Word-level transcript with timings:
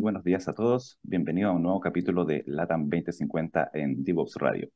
Buenos 0.00 0.24
días 0.24 0.48
a 0.48 0.54
todos. 0.54 0.98
Bienvenido 1.02 1.50
a 1.50 1.52
un 1.52 1.62
nuevo 1.62 1.78
capítulo 1.78 2.24
de 2.24 2.42
LATAM 2.46 2.88
2050 2.88 3.70
en 3.74 4.02
DevOps 4.02 4.36
Radio. 4.36 4.70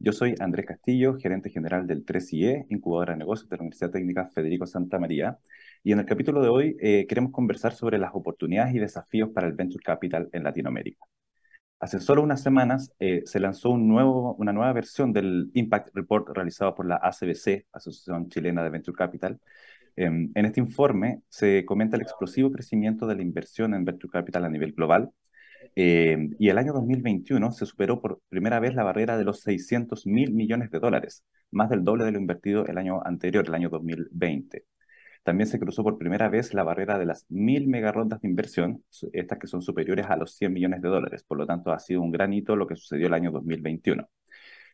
Yo 0.00 0.12
soy 0.12 0.34
Andrés 0.40 0.66
Castillo, 0.66 1.16
gerente 1.16 1.48
general 1.48 1.86
del 1.86 2.04
3IE, 2.04 2.66
incubadora 2.70 3.12
de 3.12 3.18
negocios 3.20 3.48
de 3.48 3.56
la 3.56 3.62
Universidad 3.62 3.92
Técnica 3.92 4.28
Federico 4.34 4.66
Santa 4.66 4.98
María. 4.98 5.38
Y 5.84 5.92
en 5.92 6.00
el 6.00 6.06
capítulo 6.06 6.42
de 6.42 6.48
hoy 6.48 6.76
eh, 6.80 7.06
queremos 7.08 7.30
conversar 7.30 7.72
sobre 7.74 7.98
las 7.98 8.10
oportunidades 8.14 8.74
y 8.74 8.80
desafíos 8.80 9.30
para 9.30 9.46
el 9.46 9.52
Venture 9.52 9.84
Capital 9.84 10.28
en 10.32 10.42
Latinoamérica. 10.42 11.04
Hace 11.78 12.00
solo 12.00 12.22
unas 12.22 12.42
semanas 12.42 12.92
eh, 12.98 13.22
se 13.26 13.38
lanzó 13.38 13.70
una 13.70 14.52
nueva 14.52 14.72
versión 14.72 15.12
del 15.12 15.50
Impact 15.54 15.90
Report 15.94 16.28
realizado 16.30 16.74
por 16.74 16.86
la 16.86 16.96
ACBC, 16.96 17.66
Asociación 17.72 18.28
Chilena 18.28 18.64
de 18.64 18.70
Venture 18.70 18.96
Capital. 18.96 19.38
Em, 19.96 20.30
en 20.34 20.44
este 20.44 20.60
informe 20.60 21.22
se 21.28 21.64
comenta 21.64 21.96
el 21.96 22.02
explosivo 22.02 22.50
crecimiento 22.50 23.06
de 23.06 23.16
la 23.16 23.22
inversión 23.22 23.74
en 23.74 23.84
Venture 23.84 24.10
Capital 24.10 24.44
a 24.44 24.48
nivel 24.48 24.72
global, 24.72 25.10
eh, 25.76 26.28
y 26.38 26.48
el 26.48 26.58
año 26.58 26.72
2021 26.72 27.50
se 27.52 27.66
superó 27.66 28.00
por 28.00 28.20
primera 28.28 28.60
vez 28.60 28.74
la 28.74 28.84
barrera 28.84 29.16
de 29.16 29.24
los 29.24 29.40
600 29.40 30.06
mil 30.06 30.32
millones 30.32 30.70
de 30.70 30.78
dólares, 30.78 31.24
más 31.50 31.70
del 31.70 31.84
doble 31.84 32.04
de 32.04 32.12
lo 32.12 32.18
invertido 32.18 32.66
el 32.66 32.78
año 32.78 33.00
anterior, 33.04 33.44
el 33.46 33.54
año 33.54 33.70
2020. 33.70 34.64
También 35.22 35.48
se 35.48 35.58
cruzó 35.58 35.82
por 35.82 35.98
primera 35.98 36.28
vez 36.28 36.52
la 36.54 36.64
barrera 36.64 36.98
de 36.98 37.06
las 37.06 37.24
mil 37.30 37.66
megarondas 37.66 38.20
de 38.20 38.28
inversión, 38.28 38.84
estas 39.12 39.38
que 39.38 39.46
son 39.46 39.62
superiores 39.62 40.06
a 40.08 40.16
los 40.16 40.34
100 40.36 40.52
millones 40.52 40.82
de 40.82 40.88
dólares. 40.88 41.24
Por 41.24 41.38
lo 41.38 41.46
tanto, 41.46 41.72
ha 41.72 41.78
sido 41.78 42.02
un 42.02 42.10
gran 42.12 42.32
hito 42.32 42.56
lo 42.56 42.66
que 42.66 42.76
sucedió 42.76 43.06
el 43.06 43.14
año 43.14 43.30
2021. 43.30 44.06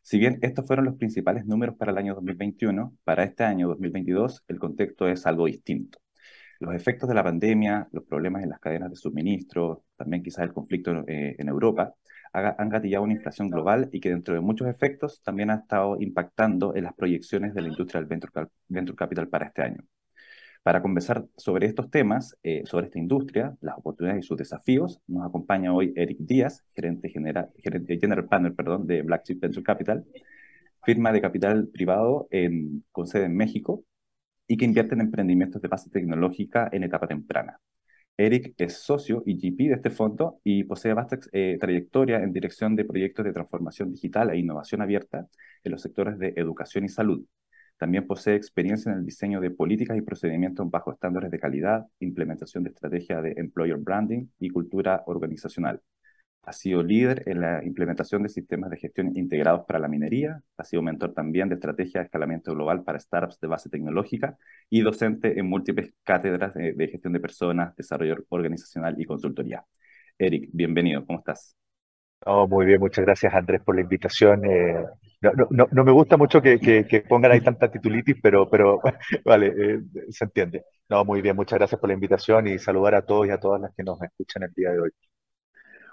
Si 0.02 0.18
bien 0.18 0.38
estos 0.42 0.66
fueron 0.66 0.86
los 0.86 0.96
principales 0.96 1.46
números 1.46 1.76
para 1.76 1.92
el 1.92 1.98
año 1.98 2.14
2021, 2.14 2.96
para 3.04 3.24
este 3.24 3.44
año 3.44 3.68
2022 3.68 4.44
el 4.48 4.58
contexto 4.58 5.08
es 5.08 5.26
algo 5.26 5.46
distinto. 5.46 5.98
Los 6.60 6.74
efectos 6.74 7.08
de 7.08 7.14
la 7.14 7.24
pandemia, 7.24 7.88
los 7.92 8.04
problemas 8.04 8.42
en 8.42 8.50
las 8.50 8.60
cadenas 8.60 8.90
de 8.90 8.96
suministro, 8.96 9.84
también 9.96 10.22
quizás 10.22 10.44
el 10.44 10.52
conflicto 10.52 11.04
eh, 11.08 11.36
en 11.38 11.48
Europa, 11.48 11.94
han 12.32 12.68
gatillado 12.68 13.04
una 13.04 13.14
inflación 13.14 13.48
global 13.50 13.88
y 13.92 14.00
que 14.00 14.10
dentro 14.10 14.34
de 14.34 14.40
muchos 14.40 14.68
efectos 14.68 15.20
también 15.22 15.50
ha 15.50 15.56
estado 15.56 15.96
impactando 16.00 16.74
en 16.76 16.84
las 16.84 16.94
proyecciones 16.94 17.54
de 17.54 17.62
la 17.62 17.68
industria 17.68 18.00
del 18.00 18.08
venture, 18.68 18.96
capital 18.96 19.28
para 19.28 19.46
este 19.46 19.62
año. 19.62 19.82
Para 20.62 20.82
conversar 20.82 21.24
sobre 21.36 21.66
estos 21.66 21.90
temas, 21.90 22.36
eh, 22.42 22.62
sobre 22.66 22.86
esta 22.86 22.98
industria, 22.98 23.56
las 23.62 23.78
oportunidades 23.78 24.24
y 24.24 24.28
sus 24.28 24.36
desafíos, 24.36 25.00
nos 25.06 25.26
acompaña 25.26 25.72
hoy 25.72 25.92
Eric 25.96 26.18
Díaz, 26.20 26.64
gerente 26.74 27.08
general, 27.08 27.50
gerente 27.62 27.98
general 27.98 28.26
partner 28.26 28.54
perdón, 28.54 28.86
de 28.86 29.02
Black 29.02 29.24
Chip 29.24 29.40
Venture 29.40 29.64
Capital, 29.64 30.04
firma 30.84 31.12
de 31.12 31.20
capital 31.22 31.68
privado 31.68 32.28
en, 32.30 32.84
con 32.92 33.06
sede 33.06 33.24
en 33.24 33.36
México, 33.36 33.84
y 34.46 34.56
que 34.56 34.64
invierte 34.66 34.94
en 34.94 35.02
emprendimientos 35.02 35.62
de 35.62 35.68
base 35.68 35.90
tecnológica 35.90 36.68
en 36.72 36.84
etapa 36.84 37.06
temprana. 37.06 37.58
Eric 38.16 38.54
es 38.58 38.74
socio 38.82 39.22
y 39.24 39.36
GP 39.36 39.68
de 39.68 39.74
este 39.74 39.90
fondo 39.90 40.40
y 40.44 40.64
posee 40.64 40.92
vasta 40.92 41.18
eh, 41.32 41.56
trayectoria 41.60 42.18
en 42.18 42.32
dirección 42.32 42.76
de 42.76 42.84
proyectos 42.84 43.24
de 43.24 43.32
transformación 43.32 43.92
digital 43.92 44.30
e 44.30 44.38
innovación 44.38 44.82
abierta 44.82 45.26
en 45.64 45.72
los 45.72 45.80
sectores 45.80 46.18
de 46.18 46.34
educación 46.36 46.84
y 46.84 46.88
salud. 46.88 47.24
También 47.80 48.06
posee 48.06 48.36
experiencia 48.36 48.92
en 48.92 48.98
el 48.98 49.06
diseño 49.06 49.40
de 49.40 49.50
políticas 49.50 49.96
y 49.96 50.02
procedimientos 50.02 50.70
bajo 50.70 50.92
estándares 50.92 51.30
de 51.30 51.38
calidad, 51.40 51.86
implementación 52.00 52.62
de 52.62 52.70
estrategia 52.70 53.22
de 53.22 53.32
employer 53.38 53.78
branding 53.78 54.26
y 54.38 54.50
cultura 54.50 55.02
organizacional. 55.06 55.80
Ha 56.42 56.52
sido 56.52 56.82
líder 56.82 57.22
en 57.26 57.40
la 57.40 57.64
implementación 57.64 58.22
de 58.22 58.28
sistemas 58.28 58.68
de 58.70 58.76
gestión 58.76 59.16
integrados 59.16 59.64
para 59.66 59.78
la 59.78 59.88
minería, 59.88 60.42
ha 60.58 60.64
sido 60.64 60.82
mentor 60.82 61.14
también 61.14 61.48
de 61.48 61.54
estrategia 61.54 62.00
de 62.00 62.06
escalamiento 62.06 62.52
global 62.54 62.84
para 62.84 63.00
startups 63.00 63.40
de 63.40 63.48
base 63.48 63.70
tecnológica 63.70 64.36
y 64.68 64.82
docente 64.82 65.38
en 65.38 65.46
múltiples 65.46 65.94
cátedras 66.04 66.52
de, 66.52 66.88
gestión 66.88 67.14
de 67.14 67.20
personas, 67.20 67.74
desarrollo 67.76 68.16
organizacional 68.28 69.00
y 69.00 69.06
consultoría. 69.06 69.64
Eric, 70.18 70.50
bienvenido, 70.52 71.06
¿cómo 71.06 71.20
estás? 71.20 71.56
Oh, 72.26 72.46
muy 72.46 72.66
bien, 72.66 72.80
muchas 72.80 73.04
gracias 73.04 73.32
Andrés 73.34 73.62
por 73.64 73.74
la 73.74 73.80
invitación. 73.80 74.44
Eh, 74.44 74.84
no, 75.22 75.66
no, 75.70 75.84
me 75.84 75.92
gusta 75.92 76.16
mucho 76.16 76.42
que, 76.42 76.58
que, 76.58 77.00
pongan 77.08 77.32
ahí 77.32 77.40
tanta 77.40 77.70
titulitis, 77.70 78.16
pero, 78.22 78.48
pero 78.48 78.80
vale, 79.24 79.46
eh, 79.56 79.80
se 80.10 80.24
entiende. 80.24 80.64
No, 80.88 81.04
muy 81.04 81.22
bien, 81.22 81.36
muchas 81.36 81.58
gracias 81.58 81.80
por 81.80 81.88
la 81.88 81.94
invitación 81.94 82.46
y 82.46 82.58
saludar 82.58 82.94
a 82.94 83.02
todos 83.06 83.26
y 83.26 83.30
a 83.30 83.38
todas 83.40 83.60
las 83.60 83.74
que 83.74 83.82
nos 83.84 84.00
escuchan 84.02 84.42
el 84.42 84.52
día 84.54 84.70
de 84.70 84.80
hoy. 84.80 84.90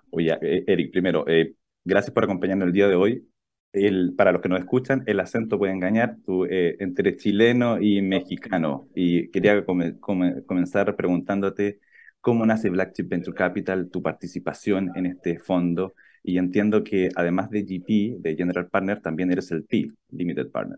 Oye, 0.10 0.38
eh, 0.42 0.64
Eric, 0.68 0.92
primero, 0.92 1.26
eh, 1.28 1.54
gracias 1.84 2.14
por 2.14 2.24
acompañarnos 2.24 2.68
el 2.68 2.74
día 2.74 2.88
de 2.88 2.96
hoy. 2.96 3.30
El, 3.74 4.16
para 4.16 4.32
los 4.32 4.42
que 4.42 4.50
nos 4.50 4.60
escuchan, 4.60 5.04
el 5.06 5.20
acento 5.20 5.58
puede 5.60 5.74
engañar 5.74 6.18
tú, 6.26 6.46
eh, 6.46 6.78
entre 6.80 7.16
chileno 7.18 7.80
y 7.82 8.02
mexicano. 8.02 8.88
Y 8.96 9.30
quería 9.32 9.64
comenzar 9.66 10.96
preguntándote 10.96 11.80
cómo 12.22 12.46
nace 12.46 12.70
Black 12.70 12.94
Chip 12.94 13.10
Venture 13.10 13.36
Capital, 13.36 13.90
tu 13.92 14.02
participación 14.02 14.92
en 14.96 15.06
este 15.08 15.40
fondo. 15.40 15.94
Y 16.28 16.38
entiendo 16.38 16.84
que 16.84 17.08
además 17.16 17.50
de 17.50 17.62
GP, 17.64 18.20
de 18.20 18.36
General 18.36 18.68
Partner, 18.68 19.02
también 19.02 19.32
eres 19.32 19.50
el 19.52 19.66
T, 19.66 19.90
Limited 20.10 20.52
Partner. 20.52 20.78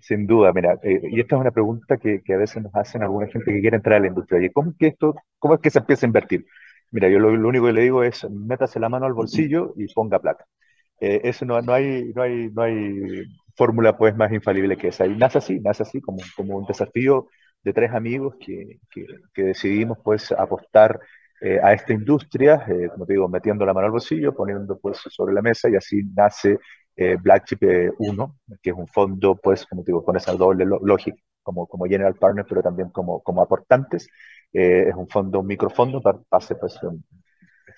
Sin 0.00 0.26
duda, 0.26 0.54
mira, 0.54 0.78
y 0.82 1.20
esta 1.20 1.36
es 1.36 1.40
una 1.42 1.50
pregunta 1.50 1.98
que, 1.98 2.22
que, 2.22 2.32
a 2.32 2.38
veces 2.38 2.62
nos 2.62 2.74
hacen 2.74 3.02
alguna 3.02 3.26
gente 3.26 3.52
que 3.52 3.60
quiere 3.60 3.76
entrar 3.76 3.98
a 3.98 4.00
la 4.00 4.06
industria. 4.06 4.38
Oye, 4.38 4.50
¿cómo, 4.50 4.74
que 4.78 4.86
esto, 4.86 5.14
¿cómo 5.38 5.54
es 5.56 5.60
que 5.60 5.68
se 5.68 5.80
empieza 5.80 6.06
a 6.06 6.08
invertir? 6.08 6.46
Mira, 6.90 7.10
yo 7.10 7.18
lo, 7.18 7.28
único 7.46 7.66
que 7.66 7.74
le 7.74 7.82
digo 7.82 8.02
es 8.02 8.26
métase 8.30 8.80
la 8.80 8.88
mano 8.88 9.04
al 9.04 9.12
bolsillo 9.12 9.74
y 9.76 9.92
ponga 9.92 10.18
plata. 10.18 10.46
Eh, 10.98 11.20
eso 11.24 11.44
no, 11.44 11.60
no, 11.60 11.74
hay, 11.74 12.12
no 12.14 12.22
hay, 12.22 12.50
no 12.50 12.62
hay 12.62 13.24
fórmula 13.56 13.98
pues 13.98 14.16
más 14.16 14.32
infalible 14.32 14.78
que 14.78 14.88
esa. 14.88 15.06
Y 15.06 15.14
nace 15.14 15.36
así, 15.36 15.60
nace 15.60 15.82
así 15.82 16.00
como, 16.00 16.20
como 16.34 16.56
un 16.56 16.64
desafío 16.64 17.28
de 17.62 17.74
tres 17.74 17.92
amigos 17.92 18.36
que, 18.40 18.78
que, 18.90 19.42
decidimos 19.42 19.98
pues 20.02 20.32
apostar 20.32 21.00
eh, 21.40 21.58
a 21.62 21.72
esta 21.72 21.92
industria, 21.92 22.64
eh, 22.68 22.88
como 22.92 23.06
te 23.06 23.14
digo, 23.14 23.28
metiendo 23.28 23.64
la 23.64 23.72
mano 23.74 23.86
al 23.86 23.92
bolsillo, 23.92 24.34
poniendo 24.34 24.78
pues 24.78 24.98
sobre 25.08 25.34
la 25.34 25.42
mesa 25.42 25.68
y 25.68 25.76
así 25.76 26.02
nace 26.14 26.58
Black 27.22 27.46
Chip 27.46 27.62
1, 27.98 28.38
que 28.60 28.70
es 28.70 28.76
un 28.76 28.86
fondo 28.86 29.34
pues, 29.34 29.64
como 29.64 29.82
te 29.82 29.86
digo, 29.90 30.04
con 30.04 30.16
esa 30.16 30.34
doble 30.34 30.66
lógica, 30.66 31.16
como, 31.42 31.66
como 31.66 31.86
general 31.86 32.14
partner, 32.14 32.44
pero 32.46 32.62
también 32.62 32.90
como, 32.90 33.22
como 33.22 33.40
aportantes, 33.40 34.06
eh, 34.52 34.86
es 34.88 34.94
un 34.94 35.08
fondo, 35.08 35.40
un 35.40 35.46
microfondo, 35.46 36.02
pase 36.28 36.56
pues 36.56 36.76
un 36.82 37.04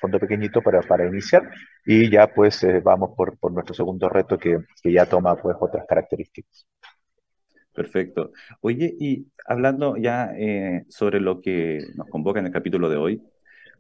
fondo 0.01 0.19
pequeñito 0.19 0.63
para, 0.63 0.81
para 0.83 1.07
iniciar 1.07 1.51
y 1.85 2.11
ya 2.11 2.33
pues 2.33 2.63
eh, 2.65 2.81
vamos 2.81 3.11
por, 3.17 3.39
por, 3.39 3.53
nuestro 3.53 3.75
segundo 3.75 4.09
reto 4.09 4.39
que, 4.39 4.59
que, 4.83 4.93
ya 4.93 5.07
toma 5.07 5.37
pues 5.37 5.57
otras 5.61 5.87
características. 5.87 6.67
Perfecto. 7.75 8.33
Oye, 8.61 8.95
y 8.99 9.27
hablando 9.47 9.97
ya 9.97 10.33
eh, 10.37 10.85
sobre 10.89 11.21
lo 11.21 11.41
que 11.41 11.79
nos 11.95 12.09
convoca 12.09 12.41
en 12.41 12.47
el 12.47 12.53
capítulo 12.53 12.91
de 12.91 12.97
hoy, 12.97 13.23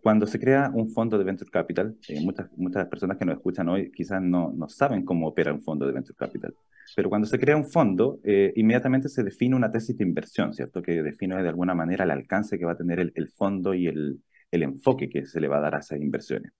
cuando 0.02 0.26
se 0.26 0.40
crea 0.40 0.70
un 0.74 0.90
fondo 0.90 1.16
de 1.16 1.24
Venture 1.24 1.50
Capital, 1.50 1.96
muchas, 2.22 2.50
muchas 2.56 2.88
personas 2.88 3.16
que 3.16 3.24
nos 3.24 3.36
escuchan 3.36 3.68
hoy 3.68 3.92
quizás 3.92 4.20
no, 4.20 4.52
no 4.52 4.68
saben 4.68 5.04
cómo 5.04 5.28
opera 5.28 5.52
un 5.52 5.62
fondo 5.62 5.86
de 5.86 5.92
Venture 5.92 6.16
Capital. 6.16 6.54
Pero 6.96 7.08
cuando 7.08 7.26
se 7.26 7.38
crea 7.38 7.56
un 7.56 7.70
fondo, 7.70 8.18
eh, 8.24 8.52
inmediatamente 8.56 9.08
se 9.08 9.22
define 9.22 9.54
una 9.54 9.70
tesis 9.70 9.96
de 9.96 10.04
inversión, 10.04 10.52
¿cierto? 10.52 10.82
Que 10.82 11.02
define 11.02 11.40
de 11.40 11.48
alguna 11.48 11.74
manera 11.74 12.04
el 12.04 12.10
alcance 12.10 12.58
que 12.58 12.64
va 12.64 12.72
a 12.72 12.76
tener 12.76 12.98
el, 12.98 13.28
fondo 13.30 13.74
y 13.74 13.86
el, 13.86 14.20
el, 14.50 14.62
enfoque 14.64 15.08
que 15.08 15.24
se 15.24 15.40
le 15.40 15.46
va 15.46 15.58
a 15.58 15.60
dar 15.60 15.76
a 15.76 15.78
esas 15.78 16.00
inversiones. 16.00 16.52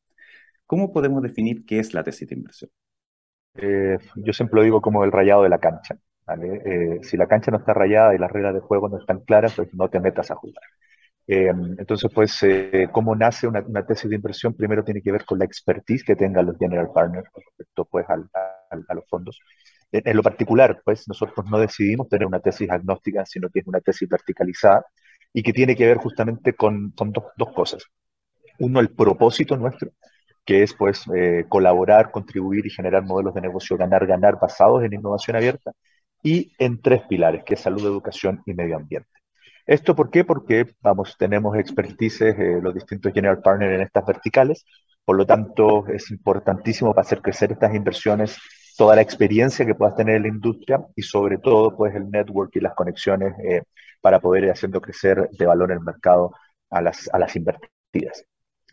¿Cómo 0.64 0.92
podemos 0.92 1.20
definir 1.20 1.64
qué 1.66 1.80
es 1.80 1.92
la 1.94 2.04
tesis 2.04 2.28
de 2.28 2.36
inversión? 2.36 2.70
Eh, 3.56 3.98
yo 4.16 4.32
siempre 4.32 4.56
lo 4.56 4.62
digo 4.62 4.80
como 4.80 5.04
el 5.04 5.12
rayado 5.12 5.42
de 5.42 5.48
la 5.48 5.58
cancha. 5.58 5.98
Eh, 6.40 7.00
si 7.02 7.16
la 7.16 7.26
cancha 7.26 7.50
no 7.50 7.58
está 7.58 7.74
rayada 7.74 8.14
y 8.14 8.18
las 8.18 8.30
reglas 8.30 8.54
de 8.54 8.60
juego 8.60 8.88
no 8.88 8.98
están 8.98 9.20
claras, 9.20 9.54
pues 9.56 9.74
no 9.74 9.90
te 9.90 10.00
metas 10.00 10.30
a 10.30 10.36
jugar. 10.36 10.62
Entonces, 11.26 12.10
pues, 12.12 12.40
¿cómo 12.92 13.14
nace 13.14 13.46
una, 13.46 13.86
tesis 13.86 14.10
de 14.10 14.16
inversión? 14.16 14.54
Primero 14.54 14.84
tiene 14.84 15.00
que 15.00 15.12
ver 15.12 15.24
con 15.24 15.38
la 15.38 15.44
expertise 15.44 16.04
que 16.04 16.16
tengan 16.16 16.46
los 16.46 16.58
general 16.58 16.90
partners 16.92 17.28
respecto 17.34 17.84
pues, 17.84 18.06
a 18.08 18.16
los 18.94 19.08
fondos 19.08 19.38
en 19.92 20.16
lo 20.16 20.22
particular, 20.22 20.80
pues 20.84 21.06
nosotros 21.06 21.46
no 21.50 21.58
decidimos 21.58 22.08
tener 22.08 22.26
una 22.26 22.40
tesis 22.40 22.70
agnóstica, 22.70 23.26
sino 23.26 23.50
que 23.50 23.60
es 23.60 23.66
una 23.66 23.80
tesis 23.80 24.08
verticalizada 24.08 24.86
y 25.32 25.42
que 25.42 25.52
tiene 25.52 25.76
que 25.76 25.86
ver 25.86 25.98
justamente 25.98 26.54
con, 26.54 26.94
dos, 26.96 27.52
cosas. 27.54 27.84
Uno, 28.58 28.80
el 28.80 28.90
propósito 28.90 29.56
nuestro, 29.56 29.90
que 30.44 30.62
es 30.62 30.74
pues 30.74 31.04
eh, 31.14 31.44
colaborar, 31.48 32.10
contribuir 32.10 32.66
y 32.66 32.70
generar 32.70 33.04
modelos 33.04 33.34
de 33.34 33.42
negocio 33.42 33.76
ganar-ganar 33.76 34.38
basados 34.40 34.82
en 34.84 34.94
innovación 34.94 35.36
abierta, 35.36 35.72
y 36.22 36.52
en 36.58 36.80
tres 36.80 37.02
pilares, 37.08 37.44
que 37.44 37.54
es 37.54 37.60
salud, 37.60 37.84
educación 37.84 38.42
y 38.46 38.54
medio 38.54 38.76
ambiente. 38.76 39.10
¿Esto 39.66 39.94
por 39.94 40.10
qué? 40.10 40.24
Porque, 40.24 40.66
vamos, 40.80 41.16
tenemos 41.18 41.56
expertices, 41.56 42.36
eh, 42.38 42.58
los 42.60 42.74
distintos 42.74 43.12
general 43.12 43.40
partners 43.40 43.74
en 43.74 43.82
estas 43.82 44.04
verticales, 44.04 44.64
por 45.04 45.16
lo 45.16 45.26
tanto, 45.26 45.86
es 45.88 46.10
importantísimo 46.10 46.92
para 46.94 47.02
hacer 47.02 47.20
crecer 47.20 47.52
estas 47.52 47.74
inversiones 47.74 48.38
toda 48.76 48.96
la 48.96 49.02
experiencia 49.02 49.66
que 49.66 49.74
puedas 49.74 49.94
tener 49.96 50.16
en 50.16 50.22
la 50.22 50.28
industria 50.28 50.80
y 50.96 51.02
sobre 51.02 51.38
todo 51.38 51.76
pues 51.76 51.94
el 51.94 52.10
network 52.10 52.56
y 52.56 52.60
las 52.60 52.74
conexiones 52.74 53.34
eh, 53.44 53.62
para 54.00 54.20
poder 54.20 54.44
ir 54.44 54.50
haciendo 54.50 54.80
crecer 54.80 55.28
de 55.30 55.46
valor 55.46 55.72
el 55.72 55.80
mercado 55.80 56.32
a 56.70 56.80
las, 56.80 57.08
a 57.12 57.18
las 57.18 57.36
invertidas. 57.36 58.24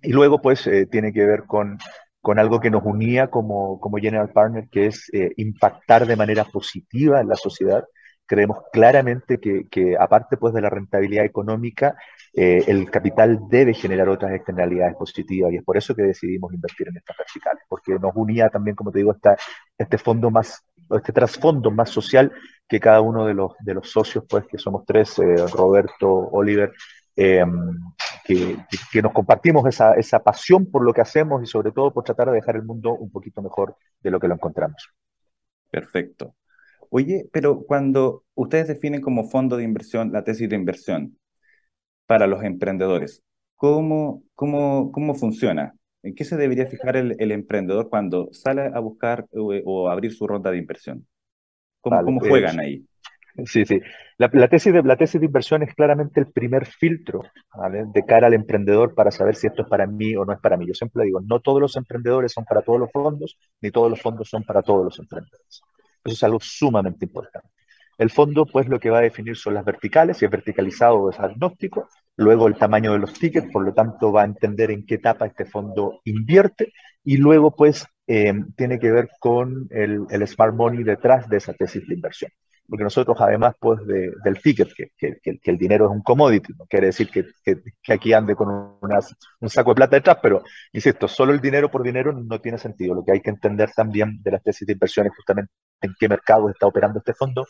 Y 0.01 0.13
luego 0.13 0.41
pues 0.41 0.65
eh, 0.67 0.85
tiene 0.85 1.11
que 1.11 1.25
ver 1.25 1.43
con, 1.45 1.77
con 2.21 2.39
algo 2.39 2.59
que 2.59 2.69
nos 2.71 2.83
unía 2.85 3.29
como, 3.29 3.79
como 3.79 3.97
General 3.97 4.29
Partner, 4.29 4.69
que 4.69 4.85
es 4.87 5.11
impactar 5.37 6.05
de 6.07 6.15
manera 6.15 6.45
positiva 6.45 7.19
en 7.19 7.27
la 7.27 7.35
sociedad, 7.35 7.83
creemos 8.29 8.59
claramente 8.71 9.39
que, 9.39 9.67
que 9.67 9.97
aparte 9.99 10.37
pues 10.37 10.53
de 10.53 10.61
la 10.61 10.69
rentabilidad 10.69 11.25
económica, 11.25 11.97
eh, 12.31 12.63
el 12.67 12.91
capital 12.91 13.39
debe 13.49 13.73
generar 13.73 14.07
otras 14.07 14.33
externalidades 14.33 14.95
positivas 14.95 15.51
y 15.51 15.55
es 15.55 15.63
por 15.63 15.77
eso 15.77 15.95
que 15.95 16.03
decidimos 16.03 16.53
invertir 16.53 16.89
en 16.89 16.97
estas 16.97 17.17
verticales, 17.17 17.63
porque 17.67 17.93
nos 17.93 18.11
unía 18.15 18.49
también, 18.49 18.75
como 18.75 18.91
te 18.91 18.99
digo, 18.99 19.13
esta, 19.13 19.35
este 19.75 19.97
fondo 19.97 20.29
más, 20.29 20.63
este 20.91 21.11
trasfondo 21.11 21.71
más 21.71 21.89
social 21.89 22.31
que 22.67 22.79
cada 22.79 23.01
uno 23.01 23.25
de 23.25 23.33
los, 23.33 23.53
de 23.61 23.73
los 23.73 23.89
socios, 23.89 24.23
pues 24.29 24.45
que 24.45 24.59
somos 24.59 24.85
tres, 24.85 25.17
eh, 25.17 25.47
Roberto, 25.51 26.07
Oliver, 26.07 26.71
eh, 27.15 27.43
que, 28.23 28.57
que, 28.91 29.01
nos 29.01 29.11
compartimos 29.11 29.65
esa, 29.65 29.95
esa 29.95 30.19
pasión 30.19 30.69
por 30.69 30.85
lo 30.85 30.93
que 30.93 31.01
hacemos 31.01 31.41
y 31.41 31.47
sobre 31.47 31.71
todo 31.71 31.91
por 31.91 32.03
tratar 32.03 32.27
de 32.27 32.35
dejar 32.35 32.57
el 32.57 32.63
mundo 32.63 32.93
un 32.93 33.09
poquito 33.09 33.41
mejor 33.41 33.75
de 34.01 34.11
lo 34.11 34.19
que 34.19 34.27
lo 34.27 34.35
encontramos. 34.35 34.93
Perfecto. 35.71 36.35
Oye, 36.89 37.27
pero 37.31 37.63
cuando 37.65 38.23
ustedes 38.35 38.67
definen 38.67 39.01
como 39.01 39.29
fondo 39.29 39.57
de 39.57 39.63
inversión 39.63 40.11
la 40.11 40.23
tesis 40.23 40.49
de 40.49 40.55
inversión, 40.55 41.19
para 42.09 42.25
los 42.25 42.43
emprendedores. 42.43 43.21
¿Cómo, 43.55 44.23
cómo, 44.33 44.91
cómo 44.91 45.13
funciona? 45.13 45.75
¿En 46.01 46.15
qué 46.15 46.25
se 46.25 46.37
debería 46.37 46.65
fijar 46.65 46.97
el, 46.97 47.15
el 47.19 47.31
emprendedor 47.31 47.87
cuando 47.87 48.29
sale 48.31 48.63
a 48.73 48.79
buscar 48.79 49.27
o, 49.31 49.53
o, 49.63 49.89
abrir 49.89 50.11
su 50.11 50.25
ronda 50.25 50.49
de 50.49 50.57
inversión? 50.57 51.05
¿Cómo, 51.81 51.97
vale, 51.97 52.05
cómo 52.05 52.19
juegan 52.19 52.59
ahí? 52.59 52.83
Sí, 53.45 53.63
sí. 53.65 53.79
La, 54.17 54.27
la, 54.33 54.47
tesis 54.47 54.73
de, 54.73 54.81
la 54.81 54.97
tesis 54.97 55.21
de 55.21 55.27
inversión 55.27 55.61
es 55.61 55.75
claramente 55.75 56.19
el 56.19 56.31
primer 56.31 56.65
filtro 56.65 57.21
¿vale? 57.55 57.83
de 57.93 58.03
cara 58.03 58.25
al 58.25 58.33
emprendedor 58.33 58.95
para 58.95 59.11
saber 59.11 59.35
si 59.35 59.45
esto 59.45 59.61
es 59.61 59.67
para 59.69 59.85
mí 59.85 60.15
o 60.15 60.25
no 60.25 60.33
es 60.33 60.39
para 60.39 60.57
mí. 60.57 60.65
Yo 60.65 60.73
siempre 60.73 61.03
digo, 61.03 61.21
no 61.21 61.41
todos 61.41 61.61
los 61.61 61.75
emprendedores 61.77 62.31
son 62.31 62.43
para 62.45 62.63
todos 62.63 62.79
los 62.79 62.91
fondos, 62.91 63.37
ni 63.61 63.69
todos 63.69 63.91
los 63.91 64.01
fondos 64.01 64.27
son 64.29 64.43
para 64.43 64.63
todos 64.63 64.83
los 64.83 64.97
emprendedores. 64.97 65.61
Eso 66.03 66.15
es 66.15 66.23
algo 66.23 66.39
sumamente 66.41 67.05
importante. 67.05 67.49
El 67.99 68.09
fondo, 68.09 68.45
pues, 68.45 68.69
lo 68.69 68.79
que 68.79 68.89
va 68.89 68.99
a 68.99 69.01
definir 69.01 69.35
son 69.35 69.55
las 69.55 69.65
verticales, 69.65 70.17
si 70.17 70.23
es 70.23 70.31
verticalizado 70.31 70.95
o 70.95 71.09
es 71.09 71.19
agnóstico, 71.19 71.89
luego 72.15 72.47
el 72.47 72.55
tamaño 72.55 72.93
de 72.93 72.99
los 72.99 73.13
tickets, 73.13 73.51
por 73.51 73.65
lo 73.65 73.73
tanto 73.73 74.13
va 74.13 74.21
a 74.21 74.25
entender 74.25 74.71
en 74.71 74.85
qué 74.85 74.95
etapa 74.95 75.25
este 75.25 75.43
fondo 75.43 75.99
invierte, 76.05 76.71
y 77.03 77.17
luego, 77.17 77.53
pues, 77.53 77.85
eh, 78.07 78.33
tiene 78.55 78.79
que 78.79 78.89
ver 78.89 79.09
con 79.19 79.67
el, 79.71 80.05
el, 80.09 80.27
smart 80.27 80.55
money 80.55 80.83
detrás 80.83 81.27
de 81.27 81.37
esa 81.37 81.53
tesis 81.53 81.85
de 81.85 81.95
inversión. 81.95 82.31
Porque 82.69 82.85
nosotros, 82.85 83.17
además, 83.19 83.55
pues, 83.59 83.85
de, 83.85 84.13
del 84.23 84.41
ticket, 84.41 84.69
que, 84.73 84.91
que, 84.97 85.19
que, 85.21 85.51
el 85.51 85.57
dinero 85.57 85.87
es 85.87 85.91
un 85.91 86.01
commodity, 86.01 86.53
no 86.57 86.65
quiere 86.67 86.87
decir 86.87 87.09
que, 87.09 87.25
aquí 87.91 88.13
ande 88.13 88.33
con 88.33 88.47
una, 88.81 88.99
un 89.41 89.49
saco 89.49 89.71
de 89.71 89.75
plata 89.75 89.97
detrás, 89.97 90.19
pero, 90.21 90.41
insisto, 90.71 91.09
solo 91.09 91.33
el 91.33 91.41
dinero 91.41 91.69
por 91.69 91.83
dinero 91.83 92.13
no 92.13 92.39
tiene 92.39 92.57
sentido. 92.57 92.95
Lo 92.95 93.03
que 93.03 93.11
hay 93.11 93.19
que 93.21 93.31
entender 93.31 93.71
también 93.75 94.21
de 94.23 94.31
las 94.31 94.41
tesis 94.41 94.65
de 94.65 94.73
inversión 94.73 95.05
es 95.07 95.13
justamente 95.17 95.51
en 95.81 95.95
qué 95.99 96.09
mercado 96.09 96.49
está 96.49 96.67
operando 96.67 96.99
este 96.99 97.13
fondo 97.13 97.45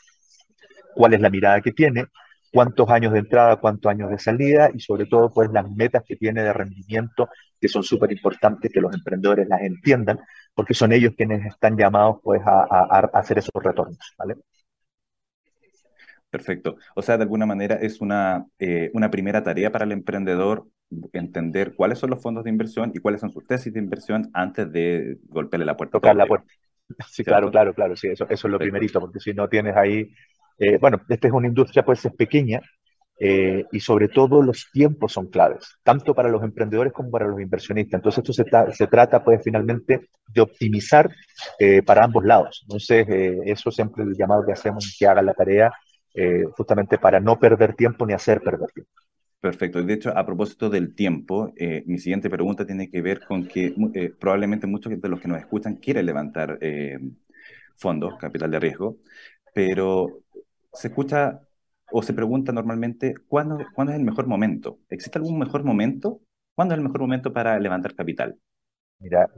cuál 0.94 1.14
es 1.14 1.22
la 1.22 1.30
mirada 1.30 1.62
que 1.62 1.72
tiene, 1.72 2.06
cuántos 2.52 2.90
años 2.90 3.14
de 3.14 3.20
entrada, 3.20 3.58
cuántos 3.58 3.90
años 3.90 4.10
de 4.10 4.20
salida 4.20 4.70
y 4.74 4.80
sobre 4.80 5.06
todo 5.06 5.32
pues 5.32 5.50
las 5.52 5.70
metas 5.70 6.04
que 6.06 6.16
tiene 6.16 6.44
de 6.44 6.54
rendimiento 6.54 7.30
que 7.60 7.68
son 7.68 7.84
súper 7.84 8.12
importantes 8.12 8.72
que 8.72 8.82
los 8.82 8.94
emprendedores 8.94 9.48
las 9.48 9.62
entiendan 9.62 10.20
porque 10.54 10.74
son 10.74 10.92
ellos 10.92 11.14
quienes 11.16 11.46
están 11.46 11.78
llamados 11.78 12.18
pues 12.24 12.42
a, 12.46 12.62
a, 12.62 13.00
a, 13.00 13.20
hacer 13.20 13.38
esos 13.38 13.54
retornos, 13.64 14.14
¿vale? 14.18 14.36
Perfecto. 16.30 16.76
O 16.96 17.02
sea, 17.02 17.18
de 17.18 17.24
alguna 17.24 17.46
manera 17.48 17.76
es 17.76 18.02
una, 18.02 18.46
eh, 18.60 18.92
una 18.94 19.10
primera 19.10 19.44
tarea 19.44 19.72
para 19.72 19.86
el 19.86 19.92
emprendedor 19.92 20.68
entender 21.14 21.76
cuáles 21.76 22.00
son 22.00 22.10
los 22.12 22.22
fondos 22.22 22.44
de 22.44 22.50
inversión 22.50 22.92
y 22.94 23.00
cuáles 23.00 23.22
son 23.22 23.32
sus 23.32 23.46
tesis 23.46 23.74
de 23.74 23.80
inversión 23.80 24.30
antes 24.34 24.72
de 24.72 25.18
golpearle 25.28 25.66
la 25.66 25.78
puerta. 25.78 25.94
Tocar 25.94 26.16
la 26.16 26.26
puerta. 26.26 26.52
Sí, 27.10 27.24
claro, 27.24 27.52
claro, 27.52 27.74
claro, 27.74 27.96
sí, 27.96 28.08
eso, 28.08 28.26
eso 28.30 28.48
es 28.48 28.52
lo 28.52 28.58
primerito, 28.60 29.00
porque 29.00 29.20
si 29.20 29.34
no 29.34 29.48
tienes 29.48 29.76
ahí 29.76 30.10
eh, 30.60 30.78
bueno, 30.80 31.02
esta 31.10 31.28
es 31.28 31.34
una 31.34 31.48
industria 31.48 31.84
pues 31.86 32.04
es 32.06 32.14
pequeña 32.14 32.62
eh, 33.20 33.66
y 33.72 33.80
sobre 33.80 34.10
todo 34.10 34.42
los 34.44 34.70
tiempos 34.74 35.14
son 35.14 35.28
claves, 35.28 35.78
tanto 35.84 36.14
para 36.16 36.30
los 36.30 36.44
emprendedores 36.44 36.94
como 36.94 37.12
para 37.12 37.28
los 37.28 37.40
inversionistas. 37.42 38.00
Entonces 38.00 38.20
esto 38.20 38.34
se, 38.34 38.44
tra 38.46 38.72
se 38.74 38.88
trata 38.88 39.24
pues 39.24 39.42
finalmente 39.44 40.10
de 40.28 40.42
optimizar 40.42 41.10
eh, 41.60 41.82
para 41.84 42.04
ambos 42.06 42.26
lados. 42.26 42.62
Entonces 42.64 43.08
eso 43.46 43.72
siempre 43.72 44.04
es 44.04 44.10
el 44.12 44.16
llamado 44.18 44.46
que 44.46 44.54
hacemos, 44.54 44.96
que 45.00 45.08
hagan 45.08 45.26
la 45.28 45.34
tarea 45.34 45.72
justamente 46.58 46.98
para 46.98 47.20
no 47.22 47.40
perder 47.40 47.76
tiempo 47.76 48.06
ni 48.06 48.14
hacer 48.14 48.42
perder 48.42 48.70
tiempo. 48.74 48.92
Perfecto. 49.40 49.82
De 49.82 49.94
hecho, 49.94 50.18
a 50.18 50.26
propósito 50.26 50.70
del 50.70 50.94
tiempo, 50.94 51.54
eh, 51.56 51.84
mi 51.88 51.98
siguiente 51.98 52.30
pregunta 52.30 52.66
tiene 52.66 52.90
que 52.90 53.02
ver 53.02 53.22
con 53.26 53.48
que 53.48 53.74
eh, 53.94 54.12
probablemente 54.20 54.68
muchos 54.68 55.00
de 55.00 55.10
los 55.10 55.22
que 55.22 55.30
nos 55.30 55.40
escuchan 55.40 55.76
quieren 55.76 56.06
levantar 56.06 56.58
eh, 56.60 57.00
fondos, 57.78 58.18
capital 58.18 58.52
de 58.52 58.60
riesgo, 58.60 58.98
pero 59.54 60.20
se 60.74 60.90
escucha 60.90 61.40
o 61.90 62.04
se 62.04 62.14
pregunta 62.14 62.52
normalmente 62.52 63.16
¿cuándo, 63.30 63.66
¿cuándo, 63.74 63.94
es 63.94 64.00
el 64.00 64.06
mejor 64.06 64.28
momento? 64.28 64.80
¿Existe 64.90 65.18
algún 65.18 65.40
mejor 65.40 65.64
momento? 65.64 66.20
¿Cuándo 66.54 66.74
es 66.74 66.80
el 66.80 66.84
mejor 66.84 67.00
momento 67.00 67.32
para 67.32 67.58
levantar 67.60 67.96
capital? 67.96 68.36
Mira, 69.00 69.30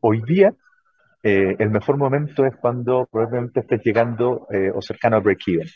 hoy 0.00 0.22
día 0.22 0.54
el 1.24 1.70
mejor 1.70 1.96
momento 1.96 2.46
es 2.46 2.54
cuando 2.56 3.08
probablemente 3.10 3.60
estés 3.60 3.82
llegando 3.84 4.46
o 4.74 4.80
cercano 4.80 5.16
a 5.16 5.20
break-even. 5.20 5.66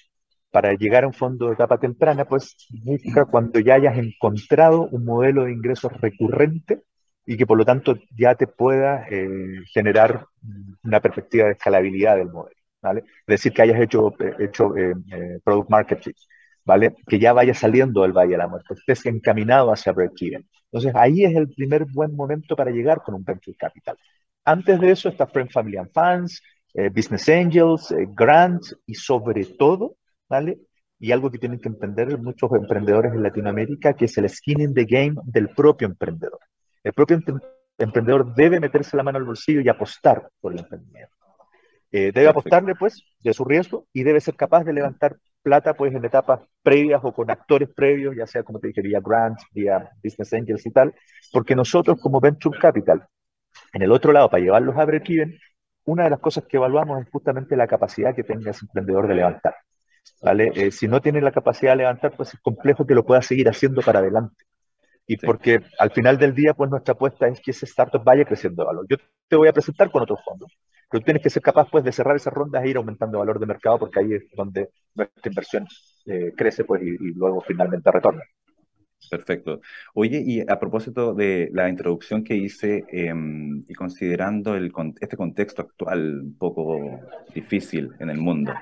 Para 0.55 0.75
llegar 0.75 1.03
a 1.05 1.09
un 1.09 1.13
fondo 1.13 1.49
de 1.49 1.55
etapa 1.55 1.79
temprana, 1.79 2.25
pues 2.27 2.55
significa 2.57 3.25
cuando 3.25 3.59
ya 3.61 3.75
hayas 3.75 3.99
encontrado 3.99 4.89
un 4.93 5.05
modelo 5.05 5.45
de 5.45 5.53
ingresos 5.53 5.93
recurrente 6.01 6.83
y 7.27 7.37
que 7.37 7.47
por 7.47 7.59
lo 7.59 7.65
tanto 7.65 7.97
ya 8.17 8.35
te 8.37 8.47
pueda 8.47 9.07
eh, 9.11 9.63
generar 9.73 10.27
una 10.85 11.01
perspectiva 11.01 11.47
de 11.47 11.53
escalabilidad 11.53 12.17
del 12.17 12.31
modelo. 12.31 12.57
¿vale? 12.81 13.01
Es 13.01 13.27
decir, 13.27 13.53
que 13.53 13.63
hayas 13.63 13.81
hecho, 13.81 14.15
hecho 14.39 14.77
eh, 14.77 14.95
eh, 15.13 15.39
product 15.43 15.71
marketing, 15.71 16.13
¿vale? 16.65 16.95
Que 17.07 17.19
ya 17.19 17.33
vaya 17.33 17.55
saliendo 17.55 18.03
del 18.03 18.13
Valle 18.13 18.33
de 18.33 18.39
la 18.39 18.49
Muerte, 18.49 18.75
estés 18.75 19.07
encaminado 19.07 19.73
hacia 19.73 19.93
break-even. 19.93 20.47
Entonces, 20.71 20.93
ahí 20.95 21.25
es 21.25 21.35
el 21.35 21.49
primer 21.49 21.85
buen 21.87 22.15
momento 22.15 22.55
para 22.57 22.71
llegar 22.71 23.03
con 23.03 23.15
un 23.15 23.25
venture 23.25 23.57
capital. 23.57 23.97
Antes 24.45 24.81
de 24.81 24.91
eso 24.91 25.09
está 25.09 25.27
Friend, 25.27 25.51
Family 25.51 25.79
and 25.79 25.91
Fans, 25.93 26.43
eh, 26.75 26.91
Business 26.91 27.29
Angels, 27.29 27.91
eh, 27.93 28.07
Grants 28.09 28.77
y 28.87 28.95
sobre 28.95 29.45
todo, 29.45 29.97
¿vale? 30.35 30.59
Y 30.99 31.13
algo 31.13 31.31
que 31.31 31.39
tienen 31.39 31.61
que 31.61 31.69
entender 31.69 32.19
muchos 32.19 32.51
emprendedores 32.53 33.13
en 33.13 33.23
Latinoamérica, 33.23 33.95
que 33.95 34.07
es 34.07 34.19
el 34.19 34.29
skin 34.29 34.61
in 34.61 34.75
the 34.75 34.85
game 34.85 35.15
del 35.25 35.49
propio 35.51 35.87
emprendedor. 35.87 36.41
El 36.83 36.93
propio 36.93 37.21
emprendedor 37.79 38.35
debe 38.35 38.59
meterse 38.59 38.97
la 38.97 39.05
mano 39.05 39.19
al 39.19 39.25
bolsillo 39.25 39.61
y 39.61 39.69
apostar 39.69 40.29
por 40.41 40.53
el 40.53 40.59
emprendimiento. 40.61 41.15
Eh, 41.93 42.11
debe 42.13 42.29
apostarle, 42.29 42.75
pues, 42.75 43.05
de 43.21 43.33
su 43.33 43.45
riesgo 43.45 43.87
y 43.93 44.03
debe 44.03 44.21
ser 44.21 44.35
capaz 44.35 44.65
de 44.65 44.73
levantar 44.73 45.17
plata, 45.43 45.75
pues, 45.75 45.95
en 45.95 46.05
etapas 46.05 46.41
previas 46.63 47.01
o 47.05 47.13
con 47.13 47.31
actores 47.31 47.69
previos, 47.69 48.17
ya 48.17 48.27
sea, 48.27 48.43
como 48.43 48.59
te 48.59 48.69
dije, 48.69 48.83
vía 48.83 49.01
grants, 49.01 49.45
vía 49.53 49.91
business 50.03 50.33
angels 50.33 50.67
y 50.67 50.73
tal, 50.73 50.93
porque 51.33 51.55
nosotros 51.55 52.01
como 52.01 52.19
Venture 52.19 52.59
Capital, 52.59 53.07
en 53.73 53.83
el 53.83 53.93
otro 53.93 54.11
lado, 54.11 54.29
para 54.29 54.43
llevarlos 54.43 54.77
a 54.77 54.85
break-even, 54.85 55.39
una 55.85 56.05
de 56.05 56.11
las 56.11 56.19
cosas 56.19 56.45
que 56.49 56.57
evaluamos 56.57 57.01
es 57.01 57.11
justamente 57.11 57.57
la 57.57 57.69
capacidad 57.69 58.15
que 58.15 58.25
tenga 58.25 58.51
ese 58.51 58.65
emprendedor 58.65 59.07
de 59.07 59.15
levantar. 59.15 59.55
¿Vale? 60.23 60.53
Eh, 60.55 60.71
si 60.71 60.89
no 60.89 61.01
tiene 61.01 61.21
la 61.21 61.33
capacidad 61.33 61.73
de 61.73 61.79
levantar, 61.79 62.13
pues 62.17 62.35
es 62.35 62.41
complejo 62.41 62.87
que 62.87 62.95
lo 62.95 63.05
pueda 63.05 63.23
seguir 63.23 63.49
haciendo 63.49 63.83
para 63.83 64.01
adelante. 64.01 64.45
Y 65.07 65.17
sí. 65.17 65.27
porque 65.27 65.61
al 65.79 65.91
final 65.91 66.19
del 66.19 66.35
día, 66.35 66.55
pues 66.55 66.71
nuestra 66.71 66.95
apuesta 66.95 67.29
es 67.29 67.41
que 67.41 67.51
ese 67.51 67.67
startup 67.67 68.03
vaya 68.03 68.25
creciendo 68.25 68.63
de 68.63 68.67
valor. 68.67 68.87
Yo 68.89 68.97
te 69.29 69.37
voy 69.37 69.49
a 69.49 69.53
presentar 69.53 69.91
con 69.91 70.03
otros 70.03 70.21
fondos, 70.25 70.51
pero 70.91 71.01
tú 71.01 71.05
tienes 71.05 71.23
que 71.23 71.31
ser 71.31 71.43
capaz 71.43 71.69
pues, 71.71 71.85
de 71.85 71.93
cerrar 71.93 72.17
esas 72.17 72.33
rondas 72.33 72.65
e 72.65 72.71
ir 72.71 72.77
aumentando 72.77 73.19
valor 73.19 73.39
de 73.39 73.47
mercado 73.47 73.79
porque 73.79 74.01
ahí 74.01 74.15
es 74.15 74.25
donde 74.35 74.71
nuestra 74.95 75.29
inversión 75.31 75.67
eh, 76.07 76.33
crece 76.37 76.65
pues, 76.65 76.83
y, 76.83 76.91
y, 76.91 77.13
luego 77.15 77.41
finalmente 77.43 77.91
retorna. 77.91 78.23
Perfecto. 79.11 79.61
Oye, 79.95 80.23
y 80.25 80.41
a 80.41 80.59
propósito 80.59 81.15
de 81.15 81.51
la 81.53 81.69
introducción 81.69 82.25
que 82.25 82.37
hice 82.37 82.85
eh, 82.91 83.13
y 83.69 83.75
considerando 83.75 84.55
el, 84.55 84.73
este 85.01 85.17
contexto 85.17 85.63
actual 85.63 86.21
un 86.23 86.39
poco 86.39 87.01
difícil 87.35 87.91
en 87.99 88.11
el 88.11 88.19
mundo, 88.19 88.55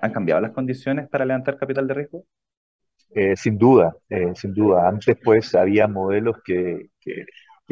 ¿han 0.00 0.12
cambiado 0.12 0.40
las 0.40 0.52
condiciones 0.52 1.08
para 1.08 1.24
levantar 1.24 1.58
capital 1.58 1.86
de 1.86 1.94
riesgo? 1.94 2.24
Eh, 3.14 3.36
sin 3.36 3.56
duda, 3.56 3.96
eh, 4.10 4.32
sin 4.34 4.52
duda. 4.52 4.88
Antes 4.88 5.16
pues 5.22 5.54
había 5.54 5.88
modelos 5.88 6.36
que, 6.44 6.90
que, 7.00 7.24